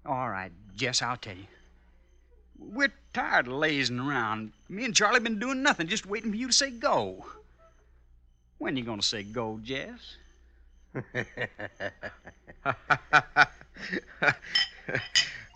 All 0.05 0.29
right, 0.29 0.51
Jess, 0.77 1.01
I'll 1.03 1.17
tell 1.17 1.37
you. 1.37 1.47
We're 2.59 2.93
tired 3.15 3.47
of 3.47 3.53
lazing 3.55 4.01
around. 4.01 4.53
Me 4.69 4.85
and 4.85 4.95
Charlie 4.95 5.21
been 5.21 5.39
doing 5.39 5.63
nothing, 5.63 5.87
just 5.87 6.05
waiting 6.05 6.31
for 6.33 6.37
you 6.37 6.49
to 6.49 6.53
say 6.53 6.71
go. 6.71 7.25
When 8.59 8.77
you 8.77 8.83
gonna 8.83 9.03
say 9.03 9.23
go, 9.23 9.61
Jess? 9.63 10.17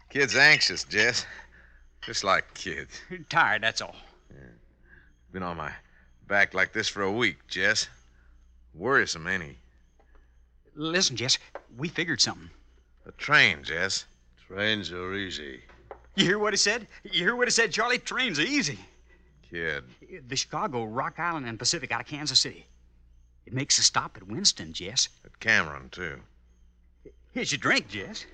kids 0.09 0.37
anxious, 0.37 0.85
Jess. 0.85 1.27
Just 2.03 2.23
like 2.23 2.55
kids. 2.55 3.01
Tired, 3.29 3.63
that's 3.63 3.81
all. 3.81 3.97
Been 5.33 5.43
on 5.43 5.57
my 5.57 5.73
back 6.29 6.55
like 6.55 6.73
this 6.73 6.89
for 6.89 7.03
a 7.03 7.11
week, 7.13 7.39
Jess. 7.49 7.89
Worrisome, 8.73 9.27
ain't 9.27 9.43
he? 9.43 9.57
Listen, 10.77 11.17
Jess, 11.17 11.39
we 11.77 11.89
figured 11.89 12.21
something. 12.21 12.51
The 13.05 13.13
train, 13.13 13.63
Jess. 13.63 14.07
Trains 14.49 14.93
are 14.93 15.15
easy. 15.15 15.61
You 16.17 16.25
hear 16.25 16.39
what 16.39 16.53
he 16.53 16.57
said? 16.57 16.87
You 17.03 17.25
hear 17.25 17.37
what 17.37 17.49
he 17.49 17.53
said, 17.53 17.73
Charlie? 17.73 17.99
Trains 17.99 18.39
are 18.39 18.43
easy. 18.43 18.79
Kid. 19.51 19.85
The 20.29 20.37
Chicago, 20.37 20.85
Rock 20.85 21.19
Island, 21.19 21.47
and 21.47 21.59
Pacific 21.59 21.93
out 21.93 22.01
of 22.01 22.07
Kansas 22.07 22.41
City. 22.41 22.67
It 23.47 23.53
makes 23.53 23.79
a 23.79 23.83
stop 23.83 24.17
at 24.17 24.27
Winston, 24.27 24.73
Jess. 24.73 25.09
At 25.25 25.39
Cameron, 25.41 25.89
too. 25.91 26.21
Here's 27.33 27.53
your 27.53 27.59
drink, 27.59 27.89
Jess. 27.89 28.27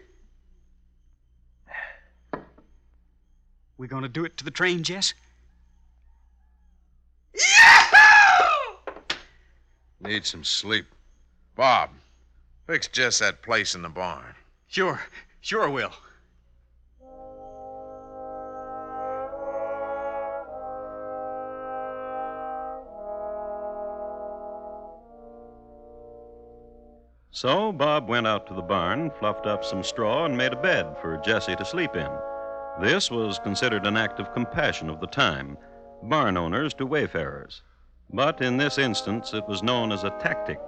We 3.76 3.88
gonna 3.88 4.09
do 4.09 4.26
it 4.26 4.37
to 4.37 4.44
the 4.44 4.50
train, 4.50 4.83
Jess? 4.83 5.14
Need 10.00 10.26
some 10.26 10.44
sleep. 10.44 10.87
Bob, 11.57 11.90
fix 12.70 12.87
just 12.87 13.18
that 13.18 13.42
place 13.42 13.74
in 13.74 13.83
the 13.83 13.88
barn. 13.88 14.33
Sure, 14.68 15.00
sure 15.40 15.68
will. 15.68 15.90
So 27.33 27.72
Bob 27.72 28.09
went 28.09 28.28
out 28.28 28.46
to 28.46 28.54
the 28.54 28.62
barn, 28.62 29.11
fluffed 29.18 29.46
up 29.46 29.64
some 29.64 29.83
straw, 29.83 30.26
and 30.26 30.37
made 30.37 30.52
a 30.52 30.62
bed 30.62 30.96
for 31.00 31.20
Jesse 31.24 31.56
to 31.56 31.64
sleep 31.64 31.96
in. 31.96 32.11
This 32.80 33.11
was 33.11 33.40
considered 33.40 33.85
an 33.85 33.96
act 33.96 34.20
of 34.20 34.33
compassion 34.33 34.88
of 34.88 35.00
the 35.00 35.09
time, 35.09 35.59
barn 36.04 36.37
owners 36.37 36.72
to 36.74 36.87
wayfarers. 36.87 37.62
But 38.12 38.40
in 38.40 38.59
this 38.59 38.78
instance, 38.78 39.35
it 39.35 39.48
was 39.48 39.64
known 39.64 39.90
as 39.90 40.04
a 40.04 40.16
tactic. 40.20 40.61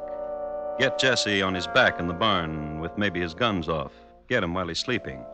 Get 0.83 0.99
Jesse 0.99 1.43
on 1.43 1.55
his 1.55 1.69
back 1.69 2.01
in 2.01 2.09
the 2.09 2.13
barn 2.13 2.81
with 2.81 2.99
maybe 2.99 3.21
his 3.21 3.35
guns 3.35 3.69
off, 3.69 3.93
get 4.29 4.43
him 4.43 4.53
while 4.53 4.67
he's 4.67 4.81
sleeping. 4.81 5.25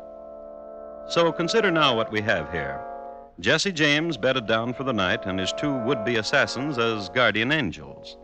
So 1.08 1.32
consider 1.32 1.70
now 1.70 1.96
what 1.96 2.12
we 2.12 2.20
have 2.20 2.52
here 2.52 2.84
Jesse 3.40 3.72
James 3.72 4.18
bedded 4.18 4.46
down 4.46 4.74
for 4.74 4.84
the 4.84 4.92
night, 4.92 5.24
and 5.24 5.40
his 5.40 5.54
two 5.54 5.74
would 5.84 6.04
be 6.04 6.16
assassins 6.16 6.76
as 6.76 7.08
guardian 7.08 7.50
angels. 7.50 8.18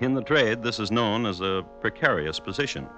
In 0.00 0.14
the 0.14 0.22
trade, 0.24 0.64
this 0.64 0.80
is 0.80 0.90
known 0.90 1.26
as 1.26 1.40
a 1.40 1.64
precarious 1.80 2.40
position. 2.40 2.88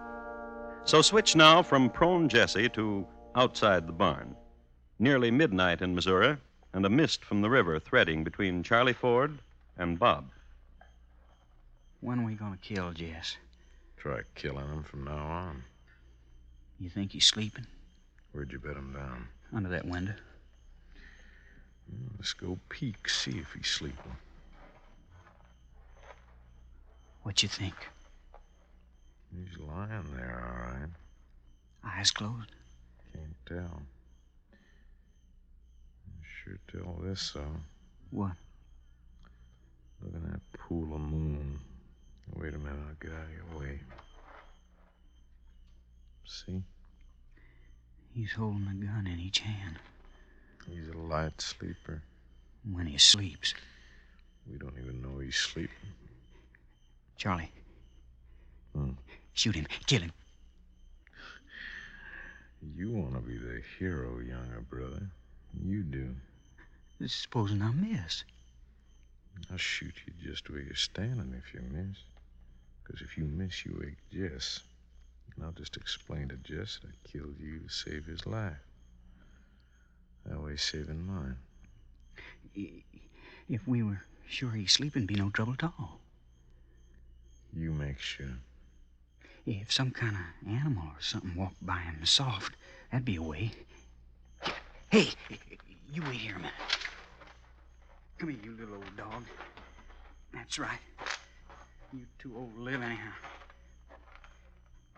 So 0.85 1.03
switch 1.03 1.37
now 1.37 1.63
from 1.63 1.91
prone 1.91 2.31
Jesse 2.31 2.71
to 2.71 3.07
outside 3.35 3.87
the 3.87 3.93
barn. 3.93 4.37
Nearly 4.99 5.31
midnight 5.31 5.83
in 5.83 5.95
Missouri, 5.95 6.39
and 6.73 6.87
a 6.87 6.89
mist 6.89 7.23
from 7.23 7.43
the 7.43 7.51
river 7.51 7.79
threading 7.79 8.25
between 8.25 8.63
Charlie 8.63 8.95
Ford 8.95 9.37
and 9.77 9.99
Bob. 9.99 10.31
When 12.01 12.21
are 12.21 12.25
we 12.25 12.37
gonna 12.37 12.57
kill 12.57 12.95
Jess? 12.95 13.37
Try 14.07 14.21
killing 14.37 14.69
him 14.69 14.85
from 14.85 15.03
now 15.03 15.17
on. 15.17 15.65
You 16.79 16.89
think 16.89 17.11
he's 17.11 17.27
sleeping 17.27 17.67
Where'd 18.31 18.53
you 18.53 18.61
bet 18.61 18.77
him 18.77 18.93
down? 18.93 19.27
under 19.53 19.69
that 19.71 19.85
window? 19.85 20.15
Hmm, 21.91 22.07
let's 22.17 22.33
go 22.33 22.57
peek, 22.69 23.09
see 23.09 23.33
if 23.33 23.53
he's 23.53 23.67
sleeping. 23.67 24.17
What 27.25 27.43
you 27.43 27.49
think? 27.49 27.75
He's 29.35 29.59
lying 29.59 30.15
there, 30.15 30.41
all 30.47 30.73
right. 30.79 30.91
Eyes 31.85 32.13
closed? 32.13 32.53
Can't 33.13 33.35
tell. 33.45 33.83
Sure 36.45 36.59
tell 36.71 37.01
this, 37.03 37.33
though. 37.35 37.57
What? 38.11 38.37
Look 40.01 40.15
at 40.15 40.31
that 40.31 40.53
pool 40.53 40.95
of 40.95 41.01
moon. 41.01 41.59
Wait 42.35 42.55
a 42.55 42.59
minute, 42.59 42.79
I'll 42.89 42.95
get 43.01 43.13
out 43.13 43.25
of 43.25 43.33
your 43.33 43.61
way. 43.61 43.81
See? 46.25 46.63
He's 48.13 48.33
holding 48.33 48.67
a 48.67 48.85
gun 48.85 49.07
in 49.07 49.21
each 49.21 49.39
hand. 49.41 49.77
He's 50.69 50.89
a 50.89 50.99
light 50.99 51.41
sleeper. 51.41 52.03
When 52.71 52.87
he 52.87 52.99
sleeps. 52.99 53.55
We 54.51 54.59
don't 54.59 54.75
even 54.79 55.03
know 55.03 55.19
he's 55.19 55.37
sleeping. 55.37 55.71
Charlie. 57.17 57.51
Hmm. 58.75 58.91
Shoot 59.35 59.55
him. 59.55 59.67
Kill 59.87 60.03
him. 60.03 60.13
You 62.75 62.91
want 62.91 63.15
to 63.15 63.21
be 63.21 63.39
the 63.39 63.63
hero, 63.79 64.19
younger 64.19 64.61
brother. 64.69 65.03
You 65.63 65.83
do. 65.83 66.15
Supposing 67.07 67.63
I 67.63 67.71
miss. 67.71 68.25
I'll 69.51 69.59
shoot 69.59 69.95
you 70.07 70.31
just 70.31 70.49
where 70.51 70.61
you're 70.61 70.75
standing 70.75 71.35
if 71.37 71.55
you 71.55 71.61
miss. 71.71 71.99
Because 72.87 73.03
if 73.03 73.19
you 73.19 73.25
miss, 73.25 73.65
you 73.65 73.77
wake 73.81 73.97
Jess. 74.13 74.61
And 75.35 75.45
I'll 75.45 75.53
just 75.53 75.77
explain 75.77 76.29
to 76.29 76.37
Jess 76.37 76.79
that 76.83 76.89
I 76.89 77.09
killed 77.09 77.35
you 77.41 77.59
to 77.59 77.69
save 77.69 78.07
his 78.07 78.25
life. 78.27 78.57
That 80.25 80.41
way, 80.41 80.57
saving 80.57 81.07
mine. 81.07 81.37
If 83.49 83.67
we 83.67 83.83
were 83.83 84.03
sure 84.29 84.51
he's 84.51 84.73
sleeping, 84.73 85.07
be 85.07 85.15
no 85.15 85.31
trouble 85.31 85.55
at 85.55 85.65
all. 85.65 86.01
You 87.53 87.73
make 87.73 87.99
sure. 87.99 88.27
If 89.47 89.73
some 89.73 89.91
kind 89.91 90.17
of 90.17 90.49
animal 90.53 90.85
or 90.85 91.01
something 91.01 91.35
walked 91.37 91.65
by 91.65 91.79
him 91.79 92.05
soft, 92.05 92.57
that'd 92.91 93.05
be 93.05 93.17
a 93.17 93.23
way. 93.23 93.53
Hey, 94.91 95.11
you 95.93 96.03
wait 96.03 96.15
here 96.15 96.35
a 96.35 96.39
minute. 96.39 96.53
Come 98.19 98.31
here, 98.31 98.39
you 98.43 98.57
little 98.59 98.77
old 98.77 98.97
dog. 98.97 99.23
That's 100.33 100.59
right. 100.59 100.81
You 101.93 102.07
too 102.19 102.35
old 102.37 102.55
to 102.55 102.61
live 102.61 102.83
anyhow. 102.83 103.13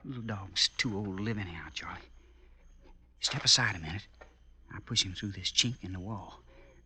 Little 0.05 0.23
dog's 0.23 0.69
too 0.79 0.97
old 0.97 1.19
to 1.19 1.23
live 1.23 1.39
anyhow, 1.39 1.69
Charlie. 1.75 2.01
Step 3.21 3.45
aside 3.45 3.77
a 3.77 3.79
minute. 3.79 4.07
I'll 4.73 4.81
push 4.81 5.05
him 5.05 5.13
through 5.13 5.33
this 5.33 5.51
chink 5.51 5.77
in 5.83 5.93
the 5.93 6.01
wall. 6.01 6.41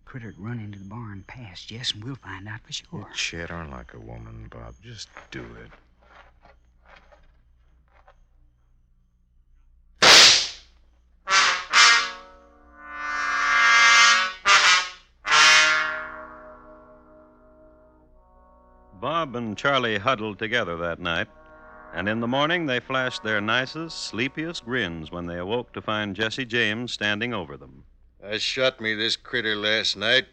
Critter'd 0.07 0.39
run 0.39 0.59
into 0.59 0.79
the 0.79 0.85
barn 0.85 1.25
past 1.27 1.69
Jess, 1.69 1.93
and 1.93 2.05
we'll 2.05 2.17
find 2.17 2.49
out 2.49 2.61
for 2.63 2.73
sure. 2.73 2.87
You 2.93 3.07
Chattering 3.15 3.71
like 3.71 3.95
a 3.95 4.01
woman, 4.01 4.49
Bob. 4.51 4.75
Just 4.83 5.09
do 5.31 5.41
it. 5.41 5.71
Bob 19.23 19.37
and 19.37 19.57
Charlie 19.57 19.99
huddled 19.99 20.41
together 20.41 20.77
that 20.79 20.99
night, 20.99 21.29
and 21.95 22.09
in 22.09 22.19
the 22.19 22.27
morning 22.27 22.67
they 22.67 22.81
flashed 22.81 23.23
their 23.23 23.41
nicest, 23.41 24.07
sleepiest 24.07 24.65
grins 24.65 25.13
when 25.13 25.27
they 25.27 25.39
awoke 25.39 25.73
to 25.75 25.81
find 25.81 26.17
Jesse 26.17 26.45
James 26.45 26.93
standing 26.93 27.33
over 27.33 27.57
them. 27.57 27.85
I 28.21 28.39
shot 28.39 28.81
me 28.81 28.95
this 28.95 29.15
critter 29.15 29.55
last 29.55 29.97
night. 29.97 30.27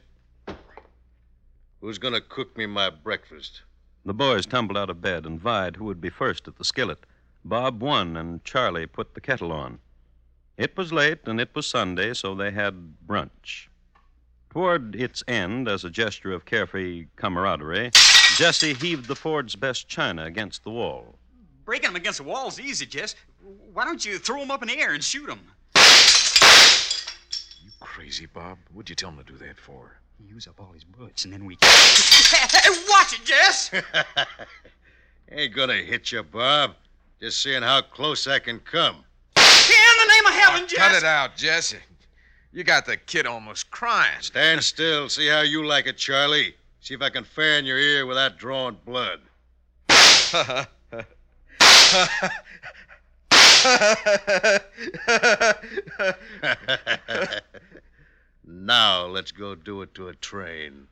Who's 1.79 1.99
gonna 1.99 2.19
cook 2.19 2.57
me 2.57 2.65
my 2.65 2.89
breakfast? 2.89 3.61
The 4.05 4.13
boys 4.15 4.47
tumbled 4.47 4.75
out 4.75 4.89
of 4.89 5.03
bed 5.03 5.23
and 5.23 5.39
vied 5.39 5.75
who 5.75 5.85
would 5.85 6.01
be 6.01 6.09
first 6.09 6.47
at 6.47 6.57
the 6.57 6.65
skillet. 6.65 7.05
Bob 7.45 7.83
won, 7.83 8.17
and 8.17 8.43
Charlie 8.43 8.87
put 8.87 9.13
the 9.13 9.21
kettle 9.21 9.51
on. 9.51 9.77
It 10.57 10.75
was 10.75 10.91
late, 10.91 11.27
and 11.27 11.39
it 11.39 11.51
was 11.53 11.67
Sunday, 11.67 12.15
so 12.15 12.33
they 12.33 12.49
had 12.49 12.95
brunch. 13.05 13.68
Toward 14.49 14.95
its 14.95 15.23
end, 15.27 15.67
as 15.67 15.83
a 15.83 15.91
gesture 15.91 16.31
of 16.31 16.45
carefree 16.45 17.05
camaraderie, 17.15 17.91
Jesse 18.35 18.73
heaved 18.73 19.07
the 19.07 19.15
Ford's 19.15 19.55
best 19.55 19.87
china 19.87 20.25
against 20.25 20.63
the 20.63 20.71
wall. 20.71 21.15
Breaking 21.65 21.89
them 21.89 21.95
against 21.95 22.17
the 22.17 22.23
wall's 22.23 22.59
easy, 22.59 22.87
Jess. 22.87 23.15
Why 23.73 23.85
don't 23.85 24.03
you 24.03 24.17
throw 24.17 24.39
them 24.39 24.49
up 24.49 24.63
in 24.63 24.69
the 24.69 24.79
air 24.79 24.93
and 24.93 25.03
shoot 25.03 25.27
them? 25.27 25.39
You 25.75 27.71
crazy, 27.79 28.25
Bob? 28.25 28.57
What'd 28.73 28.89
you 28.89 28.95
tell 28.95 29.09
him 29.09 29.17
to 29.17 29.23
do 29.23 29.37
that 29.37 29.59
for? 29.59 29.99
Use 30.27 30.47
up 30.47 30.59
all 30.59 30.71
his 30.73 30.83
bullets, 30.83 31.25
and 31.25 31.33
then 31.33 31.45
we. 31.45 31.55
Watch 31.61 33.13
it, 33.13 33.23
Jess! 33.23 33.71
Ain't 35.31 35.55
gonna 35.55 35.75
hit 35.75 36.11
you, 36.11 36.23
Bob. 36.23 36.73
Just 37.21 37.43
seeing 37.43 37.61
how 37.61 37.81
close 37.81 38.25
I 38.25 38.39
can 38.39 38.59
come. 38.59 39.03
In 39.37 39.43
the 39.43 40.13
name 40.13 40.25
of 40.25 40.33
heaven, 40.33 40.67
Jess! 40.67 40.79
Cut 40.79 40.95
it 40.95 41.03
out, 41.03 41.35
Jesse. 41.35 41.77
You 42.51 42.63
got 42.63 42.85
the 42.85 42.97
kid 42.97 43.27
almost 43.27 43.69
crying. 43.69 44.21
Stand 44.21 44.63
still. 44.63 45.09
See 45.09 45.27
how 45.27 45.41
you 45.41 45.65
like 45.65 45.85
it, 45.85 45.97
Charlie. 45.97 46.55
See 46.81 46.95
if 46.95 47.01
I 47.01 47.09
can 47.09 47.23
fan 47.23 47.65
your 47.65 47.77
ear 47.77 48.05
without 48.05 48.37
drawing 48.37 48.77
blood. 48.85 49.19
now 58.45 59.05
let's 59.05 59.31
go 59.31 59.55
do 59.55 59.81
it 59.81 59.93
to 59.93 60.07
a 60.07 60.15
train. 60.15 60.87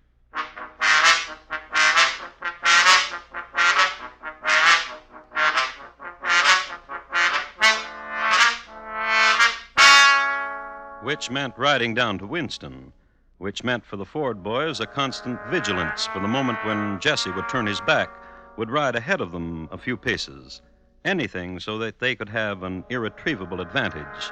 Which 11.07 11.31
meant 11.31 11.53
riding 11.57 11.93
down 11.93 12.17
to 12.17 12.27
Winston, 12.27 12.91
which 13.37 13.63
meant 13.63 13.85
for 13.85 13.95
the 13.95 14.03
Ford 14.03 14.43
boys 14.43 14.81
a 14.81 14.85
constant 14.85 15.39
vigilance 15.47 16.05
for 16.07 16.19
the 16.19 16.27
moment 16.27 16.59
when 16.65 16.99
Jesse 16.99 17.31
would 17.31 17.47
turn 17.47 17.65
his 17.65 17.79
back, 17.79 18.09
would 18.57 18.69
ride 18.69 18.93
ahead 18.93 19.21
of 19.21 19.31
them 19.31 19.69
a 19.71 19.77
few 19.77 19.95
paces. 19.95 20.61
Anything 21.05 21.61
so 21.61 21.77
that 21.77 21.99
they 21.99 22.13
could 22.13 22.27
have 22.27 22.63
an 22.63 22.83
irretrievable 22.89 23.61
advantage. 23.61 24.31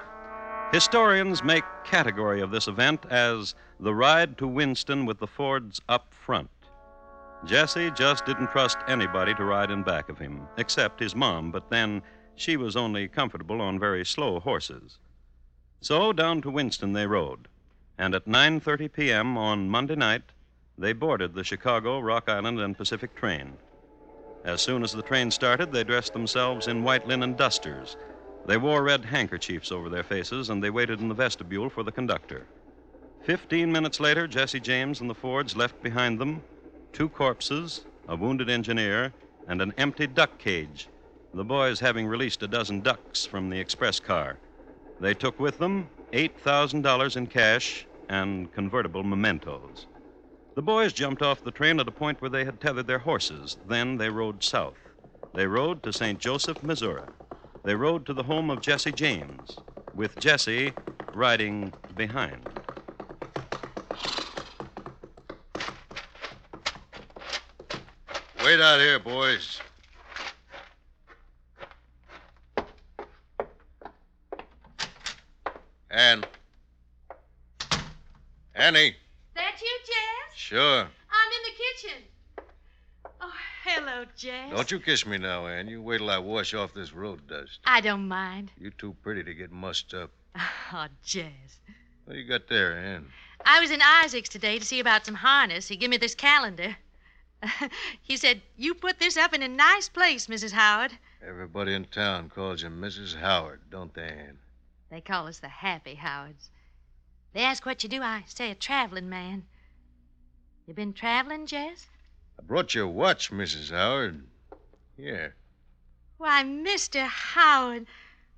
Historians 0.73 1.45
make 1.45 1.63
category 1.85 2.41
of 2.41 2.51
this 2.51 2.67
event 2.67 3.05
as 3.09 3.55
the 3.79 3.95
ride 3.95 4.37
to 4.37 4.45
Winston 4.45 5.05
with 5.05 5.19
the 5.19 5.27
Fords 5.27 5.79
up 5.87 6.13
front. 6.13 6.49
Jesse 7.45 7.89
just 7.91 8.25
didn't 8.25 8.51
trust 8.51 8.79
anybody 8.89 9.33
to 9.35 9.45
ride 9.45 9.71
in 9.71 9.81
back 9.81 10.09
of 10.09 10.19
him, 10.19 10.41
except 10.57 10.99
his 10.99 11.15
mom, 11.15 11.51
but 11.51 11.69
then 11.69 12.01
she 12.35 12.57
was 12.57 12.75
only 12.75 13.07
comfortable 13.07 13.61
on 13.61 13.79
very 13.79 14.03
slow 14.03 14.41
horses. 14.41 14.99
So 15.81 16.13
down 16.13 16.41
to 16.41 16.49
Winston 16.49 16.93
they 16.93 17.05
rode, 17.05 17.47
and 17.97 18.15
at 18.15 18.25
9:30 18.25 18.91
p.m. 18.91 19.37
on 19.37 19.69
Monday 19.69 19.95
night, 19.95 20.23
they 20.77 20.93
boarded 20.93 21.33
the 21.33 21.43
Chicago, 21.43 21.99
Rock 21.99 22.27
Island, 22.27 22.59
and 22.59 22.77
Pacific 22.77 23.15
train. 23.15 23.53
As 24.43 24.61
soon 24.61 24.83
as 24.83 24.91
the 24.91 25.01
train 25.01 25.31
started, 25.31 25.71
they 25.71 25.83
dressed 25.83 26.13
themselves 26.13 26.67
in 26.67 26.83
white 26.83 27.07
linen 27.07 27.33
dusters. 27.33 27.97
They 28.45 28.57
wore 28.57 28.83
red 28.83 29.05
handkerchiefs 29.05 29.71
over 29.71 29.89
their 29.89 30.03
faces, 30.03 30.49
and 30.49 30.63
they 30.63 30.69
waited 30.69 30.99
in 30.99 31.09
the 31.09 31.15
vestibule 31.15 31.69
for 31.69 31.83
the 31.83 31.91
conductor. 31.91 32.45
Fifteen 33.23 33.71
minutes 33.71 33.99
later, 33.99 34.27
Jesse 34.27 34.59
James 34.59 35.01
and 35.01 35.09
the 35.09 35.15
Fords 35.15 35.55
left 35.55 35.81
behind 35.81 36.19
them 36.19 36.43
two 36.93 37.09
corpses, 37.09 37.81
a 38.07 38.15
wounded 38.15 38.49
engineer, 38.49 39.11
and 39.47 39.61
an 39.61 39.73
empty 39.77 40.07
duck 40.07 40.37
cage, 40.37 40.87
the 41.33 41.43
boys 41.43 41.81
having 41.81 42.07
released 42.07 42.41
a 42.41 42.47
dozen 42.47 42.81
ducks 42.81 43.25
from 43.25 43.49
the 43.49 43.59
express 43.59 43.99
car. 43.99 44.37
They 44.99 45.13
took 45.13 45.39
with 45.39 45.57
them 45.57 45.89
$8,000 46.13 47.17
in 47.17 47.27
cash 47.27 47.87
and 48.09 48.51
convertible 48.51 49.03
mementos. 49.03 49.85
The 50.55 50.61
boys 50.61 50.93
jumped 50.93 51.21
off 51.21 51.43
the 51.43 51.51
train 51.51 51.79
at 51.79 51.87
a 51.87 51.91
point 51.91 52.21
where 52.21 52.29
they 52.29 52.45
had 52.45 52.61
tethered 52.61 52.87
their 52.87 52.99
horses. 52.99 53.57
Then 53.67 53.97
they 53.97 54.09
rode 54.09 54.41
south. 54.43 54.77
They 55.33 55.47
rode 55.47 55.83
to 55.83 55.91
St. 55.91 56.17
Joseph, 56.17 56.63
Missouri. 56.63 57.09
They 57.65 57.75
rode 57.75 58.05
to 58.05 58.13
the 58.13 58.23
home 58.23 58.49
of 58.49 58.61
Jesse 58.61 58.93
James, 58.93 59.57
with 59.93 60.17
Jesse 60.17 60.71
riding 61.13 61.73
behind. 61.97 62.47
Wait 68.45 68.61
out 68.61 68.79
here, 68.79 68.99
boys. 68.99 69.59
Ann. 75.95 76.25
Annie. 78.53 78.97
That 79.33 79.61
you, 79.61 79.79
Jess? 79.85 80.35
Sure. 80.35 80.81
I'm 80.81 81.31
in 81.31 81.43
the 81.45 81.63
kitchen. 81.63 82.03
Oh, 83.21 83.31
hello, 83.63 84.05
Jess. 84.17 84.51
Don't 84.51 84.69
you 84.71 84.81
kiss 84.81 85.05
me 85.05 85.17
now, 85.17 85.47
Ann. 85.47 85.69
You 85.69 85.81
wait 85.81 85.99
till 85.99 86.09
I 86.09 86.17
wash 86.17 86.53
off 86.53 86.73
this 86.73 86.91
road 86.91 87.25
dust. 87.29 87.59
I 87.63 87.79
don't 87.79 88.09
mind. 88.09 88.51
You're 88.59 88.71
too 88.71 88.93
pretty 89.03 89.23
to 89.23 89.33
get 89.33 89.53
mussed 89.53 89.93
up. 89.93 90.11
Oh, 90.73 90.87
Jess. 91.05 91.61
What 92.03 92.17
you 92.17 92.25
got 92.25 92.49
there, 92.49 92.77
Ann? 92.77 93.05
I 93.45 93.61
was 93.61 93.71
in 93.71 93.79
Isaac's 93.81 94.27
today 94.27 94.59
to 94.59 94.65
see 94.65 94.81
about 94.81 95.05
some 95.05 95.15
harness. 95.15 95.69
He 95.69 95.77
gave 95.77 95.89
me 95.89 95.95
this 95.95 96.15
calendar. 96.15 96.75
he 98.01 98.17
said, 98.17 98.41
You 98.57 98.73
put 98.73 98.99
this 98.99 99.15
up 99.15 99.33
in 99.33 99.41
a 99.43 99.47
nice 99.47 99.87
place, 99.87 100.27
Mrs. 100.27 100.51
Howard. 100.51 100.91
Everybody 101.25 101.73
in 101.73 101.85
town 101.85 102.29
calls 102.29 102.63
you 102.63 102.69
Mrs. 102.69 103.15
Howard, 103.15 103.61
don't 103.71 103.93
they, 103.93 104.09
Ann? 104.09 104.39
They 104.89 105.01
call 105.01 105.27
us 105.27 105.39
the 105.39 105.49
Happy 105.49 105.95
Howards. 105.95 106.49
They 107.33 107.41
ask 107.41 107.65
what 107.65 107.83
you 107.83 107.89
do. 107.89 108.01
I 108.01 108.23
say 108.27 108.51
a 108.51 108.55
traveling 108.55 109.09
man. 109.09 109.45
You 110.67 110.73
been 110.73 110.93
traveling, 110.93 111.47
Jess? 111.47 111.87
I 112.39 112.43
brought 112.43 112.75
you 112.75 112.85
a 112.85 112.87
watch, 112.87 113.31
Mrs. 113.31 113.71
Howard. 113.71 114.25
Here. 114.97 115.35
Why, 116.17 116.43
Mr. 116.43 117.05
Howard, 117.07 117.87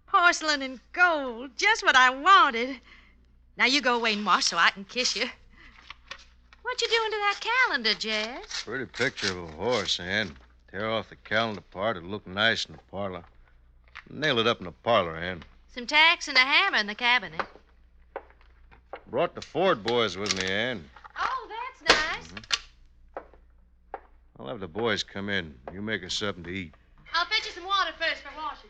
porcelain 0.08 0.62
and 0.62 0.80
gold, 0.94 1.52
just 1.56 1.84
what 1.84 1.96
I 1.96 2.10
wanted. 2.10 2.82
Now 3.56 3.66
you 3.66 3.82
go 3.82 3.96
away 3.96 4.14
and 4.14 4.26
wash 4.26 4.46
so 4.46 4.58
I 4.58 4.72
can 4.72 4.84
kiss 4.84 5.16
you. 5.16 5.30
What 6.64 6.82
you 6.82 6.88
doing 6.88 7.12
to 7.12 7.18
that 7.18 7.40
calendar, 7.40 7.94
Jess? 7.94 8.64
Pretty 8.64 8.86
picture 8.86 9.32
of 9.32 9.50
a 9.50 9.52
horse, 9.54 10.00
Ann. 10.00 10.36
Tear 10.72 10.90
off 10.90 11.10
the 11.10 11.16
calendar 11.16 11.62
part. 11.62 11.98
It'll 11.98 12.10
look 12.10 12.28
nice 12.28 12.66
in 12.66 12.74
the 12.74 12.82
parlor. 12.92 13.24
Nail 14.10 14.40
it 14.40 14.48
up 14.48 14.60
in 14.60 14.66
the 14.66 14.72
parlor, 14.72 15.16
Ann. 15.16 15.44
Some 15.74 15.86
tacks 15.86 16.28
and 16.28 16.38
a 16.38 16.42
hammer 16.42 16.78
in 16.78 16.88
the 16.88 16.96
cabinet. 16.96 17.42
Brought 19.10 19.36
the 19.36 19.42
Ford 19.42 19.84
boys 19.84 20.18
with 20.18 20.36
me, 20.42 20.48
Ann. 20.50 20.84
Oh, 21.18 21.48
that's 21.50 21.82
nice. 21.96 23.24
I'll 24.40 24.48
have 24.48 24.60
the 24.60 24.68
boys 24.68 25.04
come 25.04 25.30
in. 25.30 25.54
You 25.74 25.82
make 25.82 26.04
us 26.04 26.14
something 26.14 26.44
to 26.44 26.50
eat. 26.50 26.74
I'll 27.14 27.26
fetch 27.26 27.46
you 27.46 27.52
some 27.52 27.66
water 27.66 27.92
first 28.00 28.22
for 28.22 28.32
washing. 28.38 28.70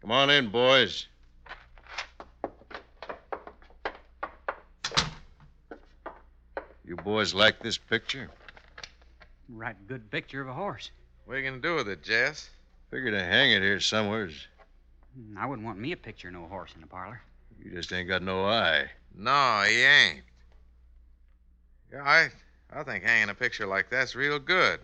Come 0.00 0.10
on 0.10 0.30
in, 0.30 0.48
boys. 0.48 1.06
You 6.84 6.96
boys 6.96 7.34
like 7.34 7.60
this 7.60 7.76
picture? 7.76 8.30
Right 9.50 9.76
good 9.86 10.10
picture 10.10 10.40
of 10.40 10.48
a 10.48 10.54
horse. 10.54 10.90
What 11.28 11.34
are 11.34 11.40
you 11.40 11.50
going 11.50 11.60
to 11.60 11.68
do 11.68 11.74
with 11.74 11.88
it, 11.90 12.02
Jess? 12.02 12.48
Figure 12.90 13.10
to 13.10 13.22
hang 13.22 13.50
it 13.50 13.60
here 13.60 13.80
somewheres. 13.80 14.46
I 15.36 15.44
wouldn't 15.44 15.66
want 15.66 15.78
me 15.78 15.92
a 15.92 15.96
picture 15.98 16.28
of 16.28 16.32
no 16.34 16.46
horse 16.46 16.70
in 16.74 16.80
the 16.80 16.86
parlor. 16.86 17.20
You 17.62 17.70
just 17.70 17.92
ain't 17.92 18.08
got 18.08 18.22
no 18.22 18.46
eye. 18.46 18.86
No, 19.14 19.62
he 19.68 19.82
ain't. 19.82 20.22
Yeah, 21.92 22.02
I, 22.02 22.28
I 22.74 22.82
think 22.82 23.04
hanging 23.04 23.28
a 23.28 23.34
picture 23.34 23.66
like 23.66 23.90
that's 23.90 24.14
real 24.14 24.38
good. 24.38 24.80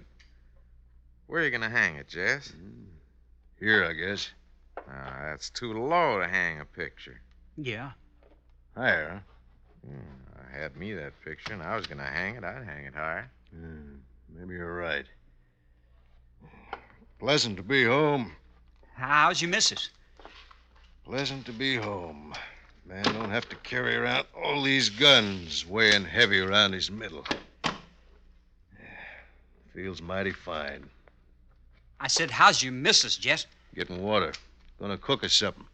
Where 1.29 1.41
are 1.41 1.45
you 1.47 1.51
going 1.51 1.63
to 1.63 1.71
hang 1.71 1.97
it, 1.97 2.09
Jess? 2.09 2.53
Here, 3.59 3.87
I 3.87 3.95
guess. 3.95 4.29
Ah, 4.87 5.21
that's 5.31 5.49
too 5.49 5.73
low 5.73 6.21
to 6.21 6.29
hang 6.29 6.61
a 6.61 6.67
picture. 6.67 7.23
Yeah. 7.57 7.93
Higher, 8.77 9.23
Hmm, 9.83 9.97
I 10.55 10.59
had 10.59 10.77
me 10.77 10.93
that 10.93 11.19
picture, 11.25 11.55
and 11.55 11.63
I 11.63 11.75
was 11.75 11.87
going 11.87 12.01
to 12.01 12.05
hang 12.05 12.35
it. 12.35 12.45
I'd 12.45 12.65
hang 12.67 12.85
it 12.85 12.95
higher. 12.95 13.31
huh? 13.51 13.57
Hmm, 13.59 13.95
maybe 14.29 14.57
you're 14.57 14.77
right. 14.77 15.07
Pleasant 17.19 17.57
to 17.57 17.63
be 17.63 17.85
home. 17.85 18.33
How's 18.95 19.41
your 19.41 19.51
missus? 19.51 19.91
Pleasant 21.05 21.47
to 21.47 21.53
be 21.53 21.77
home. 21.77 22.35
Man 22.87 23.05
don't 23.05 23.31
have 23.31 23.49
to 23.49 23.57
carry 23.57 23.97
around 23.97 24.27
all 24.37 24.63
these 24.63 24.91
guns 24.91 25.67
weighing 25.67 26.05
heavy 26.05 26.41
around 26.41 26.73
his 26.73 26.91
middle. 26.91 27.25
Feels 29.75 30.03
mighty 30.03 30.33
fine. 30.33 30.89
I 31.99 32.07
said, 32.09 32.31
how's 32.31 32.63
your 32.63 32.73
missus, 32.73 33.17
Jess? 33.17 33.47
Getting 33.75 34.03
water. 34.03 34.33
Gonna 34.79 34.99
cook 34.99 35.25
us 35.25 35.33
something. 35.33 35.65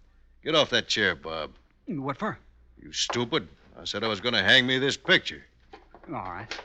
Get 0.45 0.55
off 0.55 0.71
that 0.71 0.89
chair, 0.89 1.15
Bob. 1.15 1.51
What 1.87 2.19
for? 2.19 2.39
You 2.81 2.93
stupid. 2.93 3.49
I 3.79 3.85
said 3.85 4.05
I 4.05 4.09
was 4.09 4.21
gonna 4.21 4.43
hang 4.43 4.67
me 4.67 4.79
this 4.79 4.97
picture. 4.97 5.45
All 6.09 6.15
right. 6.15 6.59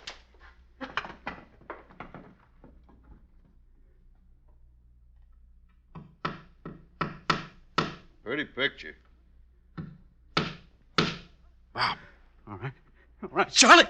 Pretty 8.35 8.51
picture. 8.51 8.95
Bob. 11.73 11.97
All 12.45 12.57
right. 12.57 12.73
All 13.23 13.29
right. 13.31 13.49
Charlie! 13.49 13.85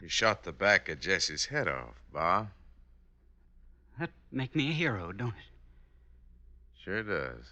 You 0.00 0.08
shot 0.08 0.44
the 0.44 0.52
back 0.52 0.88
of 0.88 1.00
Jesse's 1.00 1.44
head 1.44 1.68
off, 1.68 2.00
Bob. 2.10 2.48
That 3.98 4.08
make 4.32 4.56
me 4.56 4.70
a 4.70 4.72
hero, 4.72 5.12
don't 5.12 5.28
it? 5.28 6.82
Sure 6.82 7.02
does. 7.02 7.44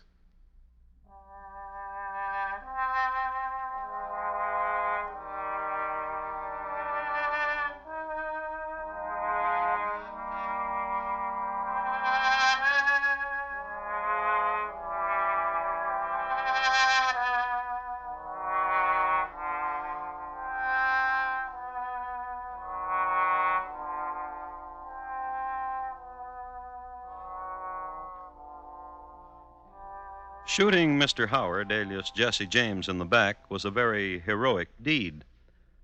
Shooting 30.58 30.98
Mr. 30.98 31.28
Howard, 31.28 31.70
alias 31.70 32.10
Jesse 32.10 32.44
James, 32.44 32.88
in 32.88 32.98
the 32.98 33.04
back 33.04 33.48
was 33.48 33.64
a 33.64 33.70
very 33.70 34.18
heroic 34.18 34.66
deed. 34.82 35.22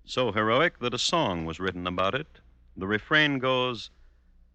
So 0.04 0.32
heroic 0.32 0.80
that 0.80 0.92
a 0.92 0.98
song 0.98 1.44
was 1.44 1.60
written 1.60 1.86
about 1.86 2.16
it. 2.16 2.40
The 2.76 2.88
refrain 2.88 3.38
goes, 3.38 3.90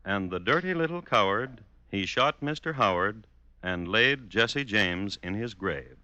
And 0.04 0.30
the 0.30 0.42
dirty 0.42 0.74
little 0.74 1.02
coward, 1.02 1.62
he 1.88 2.06
shot 2.06 2.42
Mr. 2.42 2.76
Howard 2.76 3.28
and 3.64 3.88
laid 3.88 4.30
Jesse 4.30 4.66
James 4.66 5.18
in 5.24 5.36
his 5.36 5.54
grave. 5.54 5.96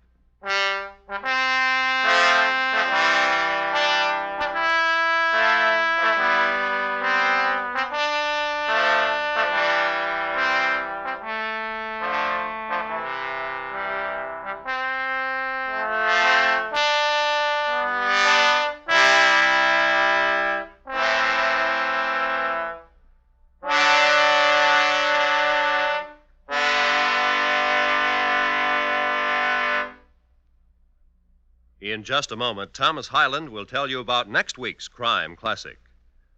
Just 32.06 32.32
a 32.32 32.36
moment, 32.36 32.72
Thomas 32.72 33.08
Hyland 33.08 33.50
will 33.50 33.66
tell 33.66 33.90
you 33.90 34.00
about 34.00 34.30
next 34.30 34.60
week's 34.60 34.88
crime 34.88 35.36
classic. 35.36 35.80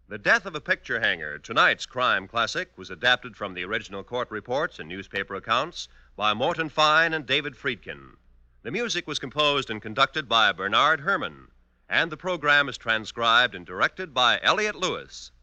The 0.08 0.18
Death 0.18 0.46
of 0.46 0.56
a 0.56 0.62
Picture 0.62 1.02
Hanger, 1.02 1.40
tonight's 1.40 1.86
crime 1.86 2.26
classic, 2.26 2.72
was 2.78 2.90
adapted 2.90 3.36
from 3.36 3.54
the 3.54 3.66
original 3.66 4.02
court 4.02 4.32
reports 4.32 4.80
and 4.80 4.88
newspaper 4.88 5.36
accounts 5.36 5.90
by 6.16 6.34
Morton 6.34 6.70
Fine 6.70 7.14
and 7.14 7.26
David 7.26 7.58
Friedkin. 7.58 8.16
The 8.64 8.72
music 8.72 9.08
was 9.08 9.20
composed 9.20 9.70
and 9.70 9.82
conducted 9.82 10.30
by 10.30 10.54
Bernard 10.54 11.02
Herrmann, 11.02 11.50
and 11.90 12.10
the 12.10 12.16
program 12.16 12.70
is 12.70 12.78
transcribed 12.78 13.54
and 13.54 13.66
directed 13.66 14.14
by 14.14 14.40
Elliott 14.42 14.78
Lewis. 14.78 15.34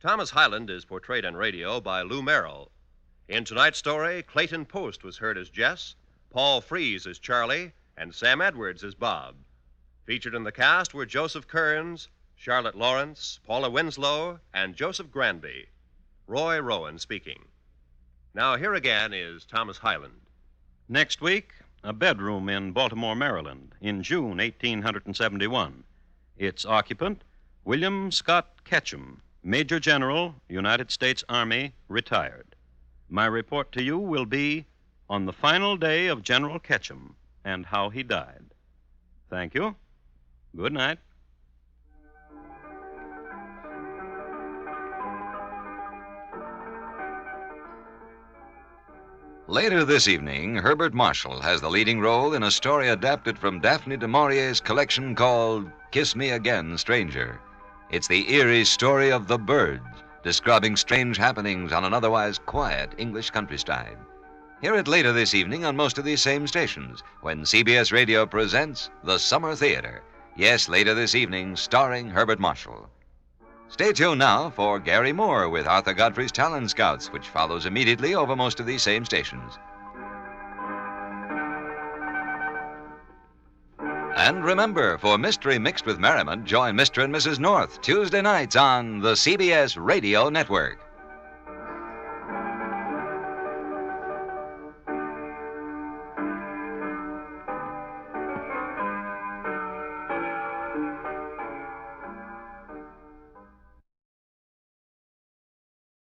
Thomas 0.00 0.30
Hyland 0.30 0.70
is 0.70 0.86
portrayed 0.86 1.26
on 1.26 1.36
radio 1.36 1.78
by 1.78 2.00
Lou 2.00 2.22
Merrill. 2.22 2.72
In 3.28 3.44
tonight's 3.44 3.78
story, 3.78 4.22
Clayton 4.22 4.64
Post 4.64 5.04
was 5.04 5.18
heard 5.18 5.36
as 5.36 5.50
Jess, 5.50 5.94
Paul 6.30 6.62
Frees 6.62 7.06
as 7.06 7.18
Charlie, 7.18 7.74
and 7.98 8.14
Sam 8.14 8.40
Edwards 8.40 8.82
as 8.82 8.94
Bob. 8.94 9.36
Featured 10.08 10.34
in 10.34 10.42
the 10.42 10.52
cast 10.52 10.94
were 10.94 11.04
Joseph 11.04 11.46
Kearns, 11.46 12.08
Charlotte 12.34 12.74
Lawrence, 12.74 13.40
Paula 13.46 13.68
Winslow, 13.68 14.40
and 14.54 14.74
Joseph 14.74 15.10
Granby. 15.10 15.66
Roy 16.26 16.58
Rowan 16.60 16.98
speaking. 16.98 17.44
Now, 18.32 18.56
here 18.56 18.72
again 18.72 19.12
is 19.12 19.44
Thomas 19.44 19.76
Hyland. 19.76 20.22
Next 20.88 21.20
week, 21.20 21.52
a 21.84 21.92
bedroom 21.92 22.48
in 22.48 22.72
Baltimore, 22.72 23.14
Maryland, 23.14 23.74
in 23.82 24.02
June 24.02 24.38
1871. 24.38 25.84
Its 26.38 26.64
occupant, 26.64 27.20
William 27.66 28.10
Scott 28.10 28.64
Ketchum, 28.64 29.20
Major 29.42 29.78
General, 29.78 30.34
United 30.48 30.90
States 30.90 31.22
Army, 31.28 31.74
retired. 31.86 32.56
My 33.10 33.26
report 33.26 33.72
to 33.72 33.82
you 33.82 33.98
will 33.98 34.24
be 34.24 34.64
on 35.10 35.26
the 35.26 35.34
final 35.34 35.76
day 35.76 36.06
of 36.06 36.22
General 36.22 36.58
Ketchum 36.58 37.14
and 37.44 37.66
how 37.66 37.90
he 37.90 38.02
died. 38.02 38.46
Thank 39.28 39.54
you. 39.54 39.76
Good 40.58 40.72
night. 40.72 40.98
Later 49.46 49.84
this 49.84 50.08
evening, 50.08 50.56
Herbert 50.56 50.92
Marshall 50.92 51.40
has 51.42 51.60
the 51.60 51.70
leading 51.70 52.00
role 52.00 52.34
in 52.34 52.42
a 52.42 52.50
story 52.50 52.88
adapted 52.88 53.38
from 53.38 53.60
Daphne 53.60 53.96
du 53.96 54.08
Maurier's 54.08 54.60
collection 54.60 55.14
called 55.14 55.70
Kiss 55.92 56.16
Me 56.16 56.30
Again, 56.30 56.76
Stranger. 56.76 57.40
It's 57.92 58.08
the 58.08 58.28
eerie 58.34 58.64
story 58.64 59.12
of 59.12 59.28
the 59.28 59.38
birds, 59.38 59.86
describing 60.24 60.74
strange 60.74 61.16
happenings 61.16 61.72
on 61.72 61.84
an 61.84 61.94
otherwise 61.94 62.40
quiet 62.40 62.94
English 62.98 63.30
countryside. 63.30 63.96
Hear 64.60 64.74
it 64.74 64.88
later 64.88 65.12
this 65.12 65.34
evening 65.34 65.64
on 65.64 65.76
most 65.76 65.98
of 65.98 66.04
these 66.04 66.20
same 66.20 66.48
stations 66.48 67.04
when 67.20 67.44
CBS 67.44 67.92
Radio 67.92 68.26
presents 68.26 68.90
The 69.04 69.18
Summer 69.18 69.54
Theater. 69.54 70.02
Yes, 70.38 70.68
later 70.68 70.94
this 70.94 71.16
evening, 71.16 71.56
starring 71.56 72.08
Herbert 72.10 72.38
Marshall. 72.38 72.88
Stay 73.66 73.92
tuned 73.92 74.20
now 74.20 74.50
for 74.50 74.78
Garry 74.78 75.12
Moore 75.12 75.48
with 75.48 75.66
Arthur 75.66 75.92
Godfrey's 75.92 76.30
Talent 76.30 76.70
Scouts, 76.70 77.10
which 77.12 77.28
follows 77.28 77.66
immediately 77.66 78.14
over 78.14 78.36
most 78.36 78.60
of 78.60 78.66
these 78.66 78.80
same 78.80 79.04
stations. 79.04 79.58
And 84.16 84.44
remember, 84.44 84.96
for 84.98 85.18
Mystery 85.18 85.58
Mixed 85.58 85.86
with 85.86 85.98
Merriment, 85.98 86.44
join 86.44 86.76
Mr. 86.76 87.02
and 87.02 87.12
Mrs. 87.12 87.40
North 87.40 87.80
Tuesday 87.80 88.22
nights 88.22 88.54
on 88.54 89.00
the 89.00 89.14
CBS 89.14 89.76
Radio 89.76 90.28
Network. 90.28 90.87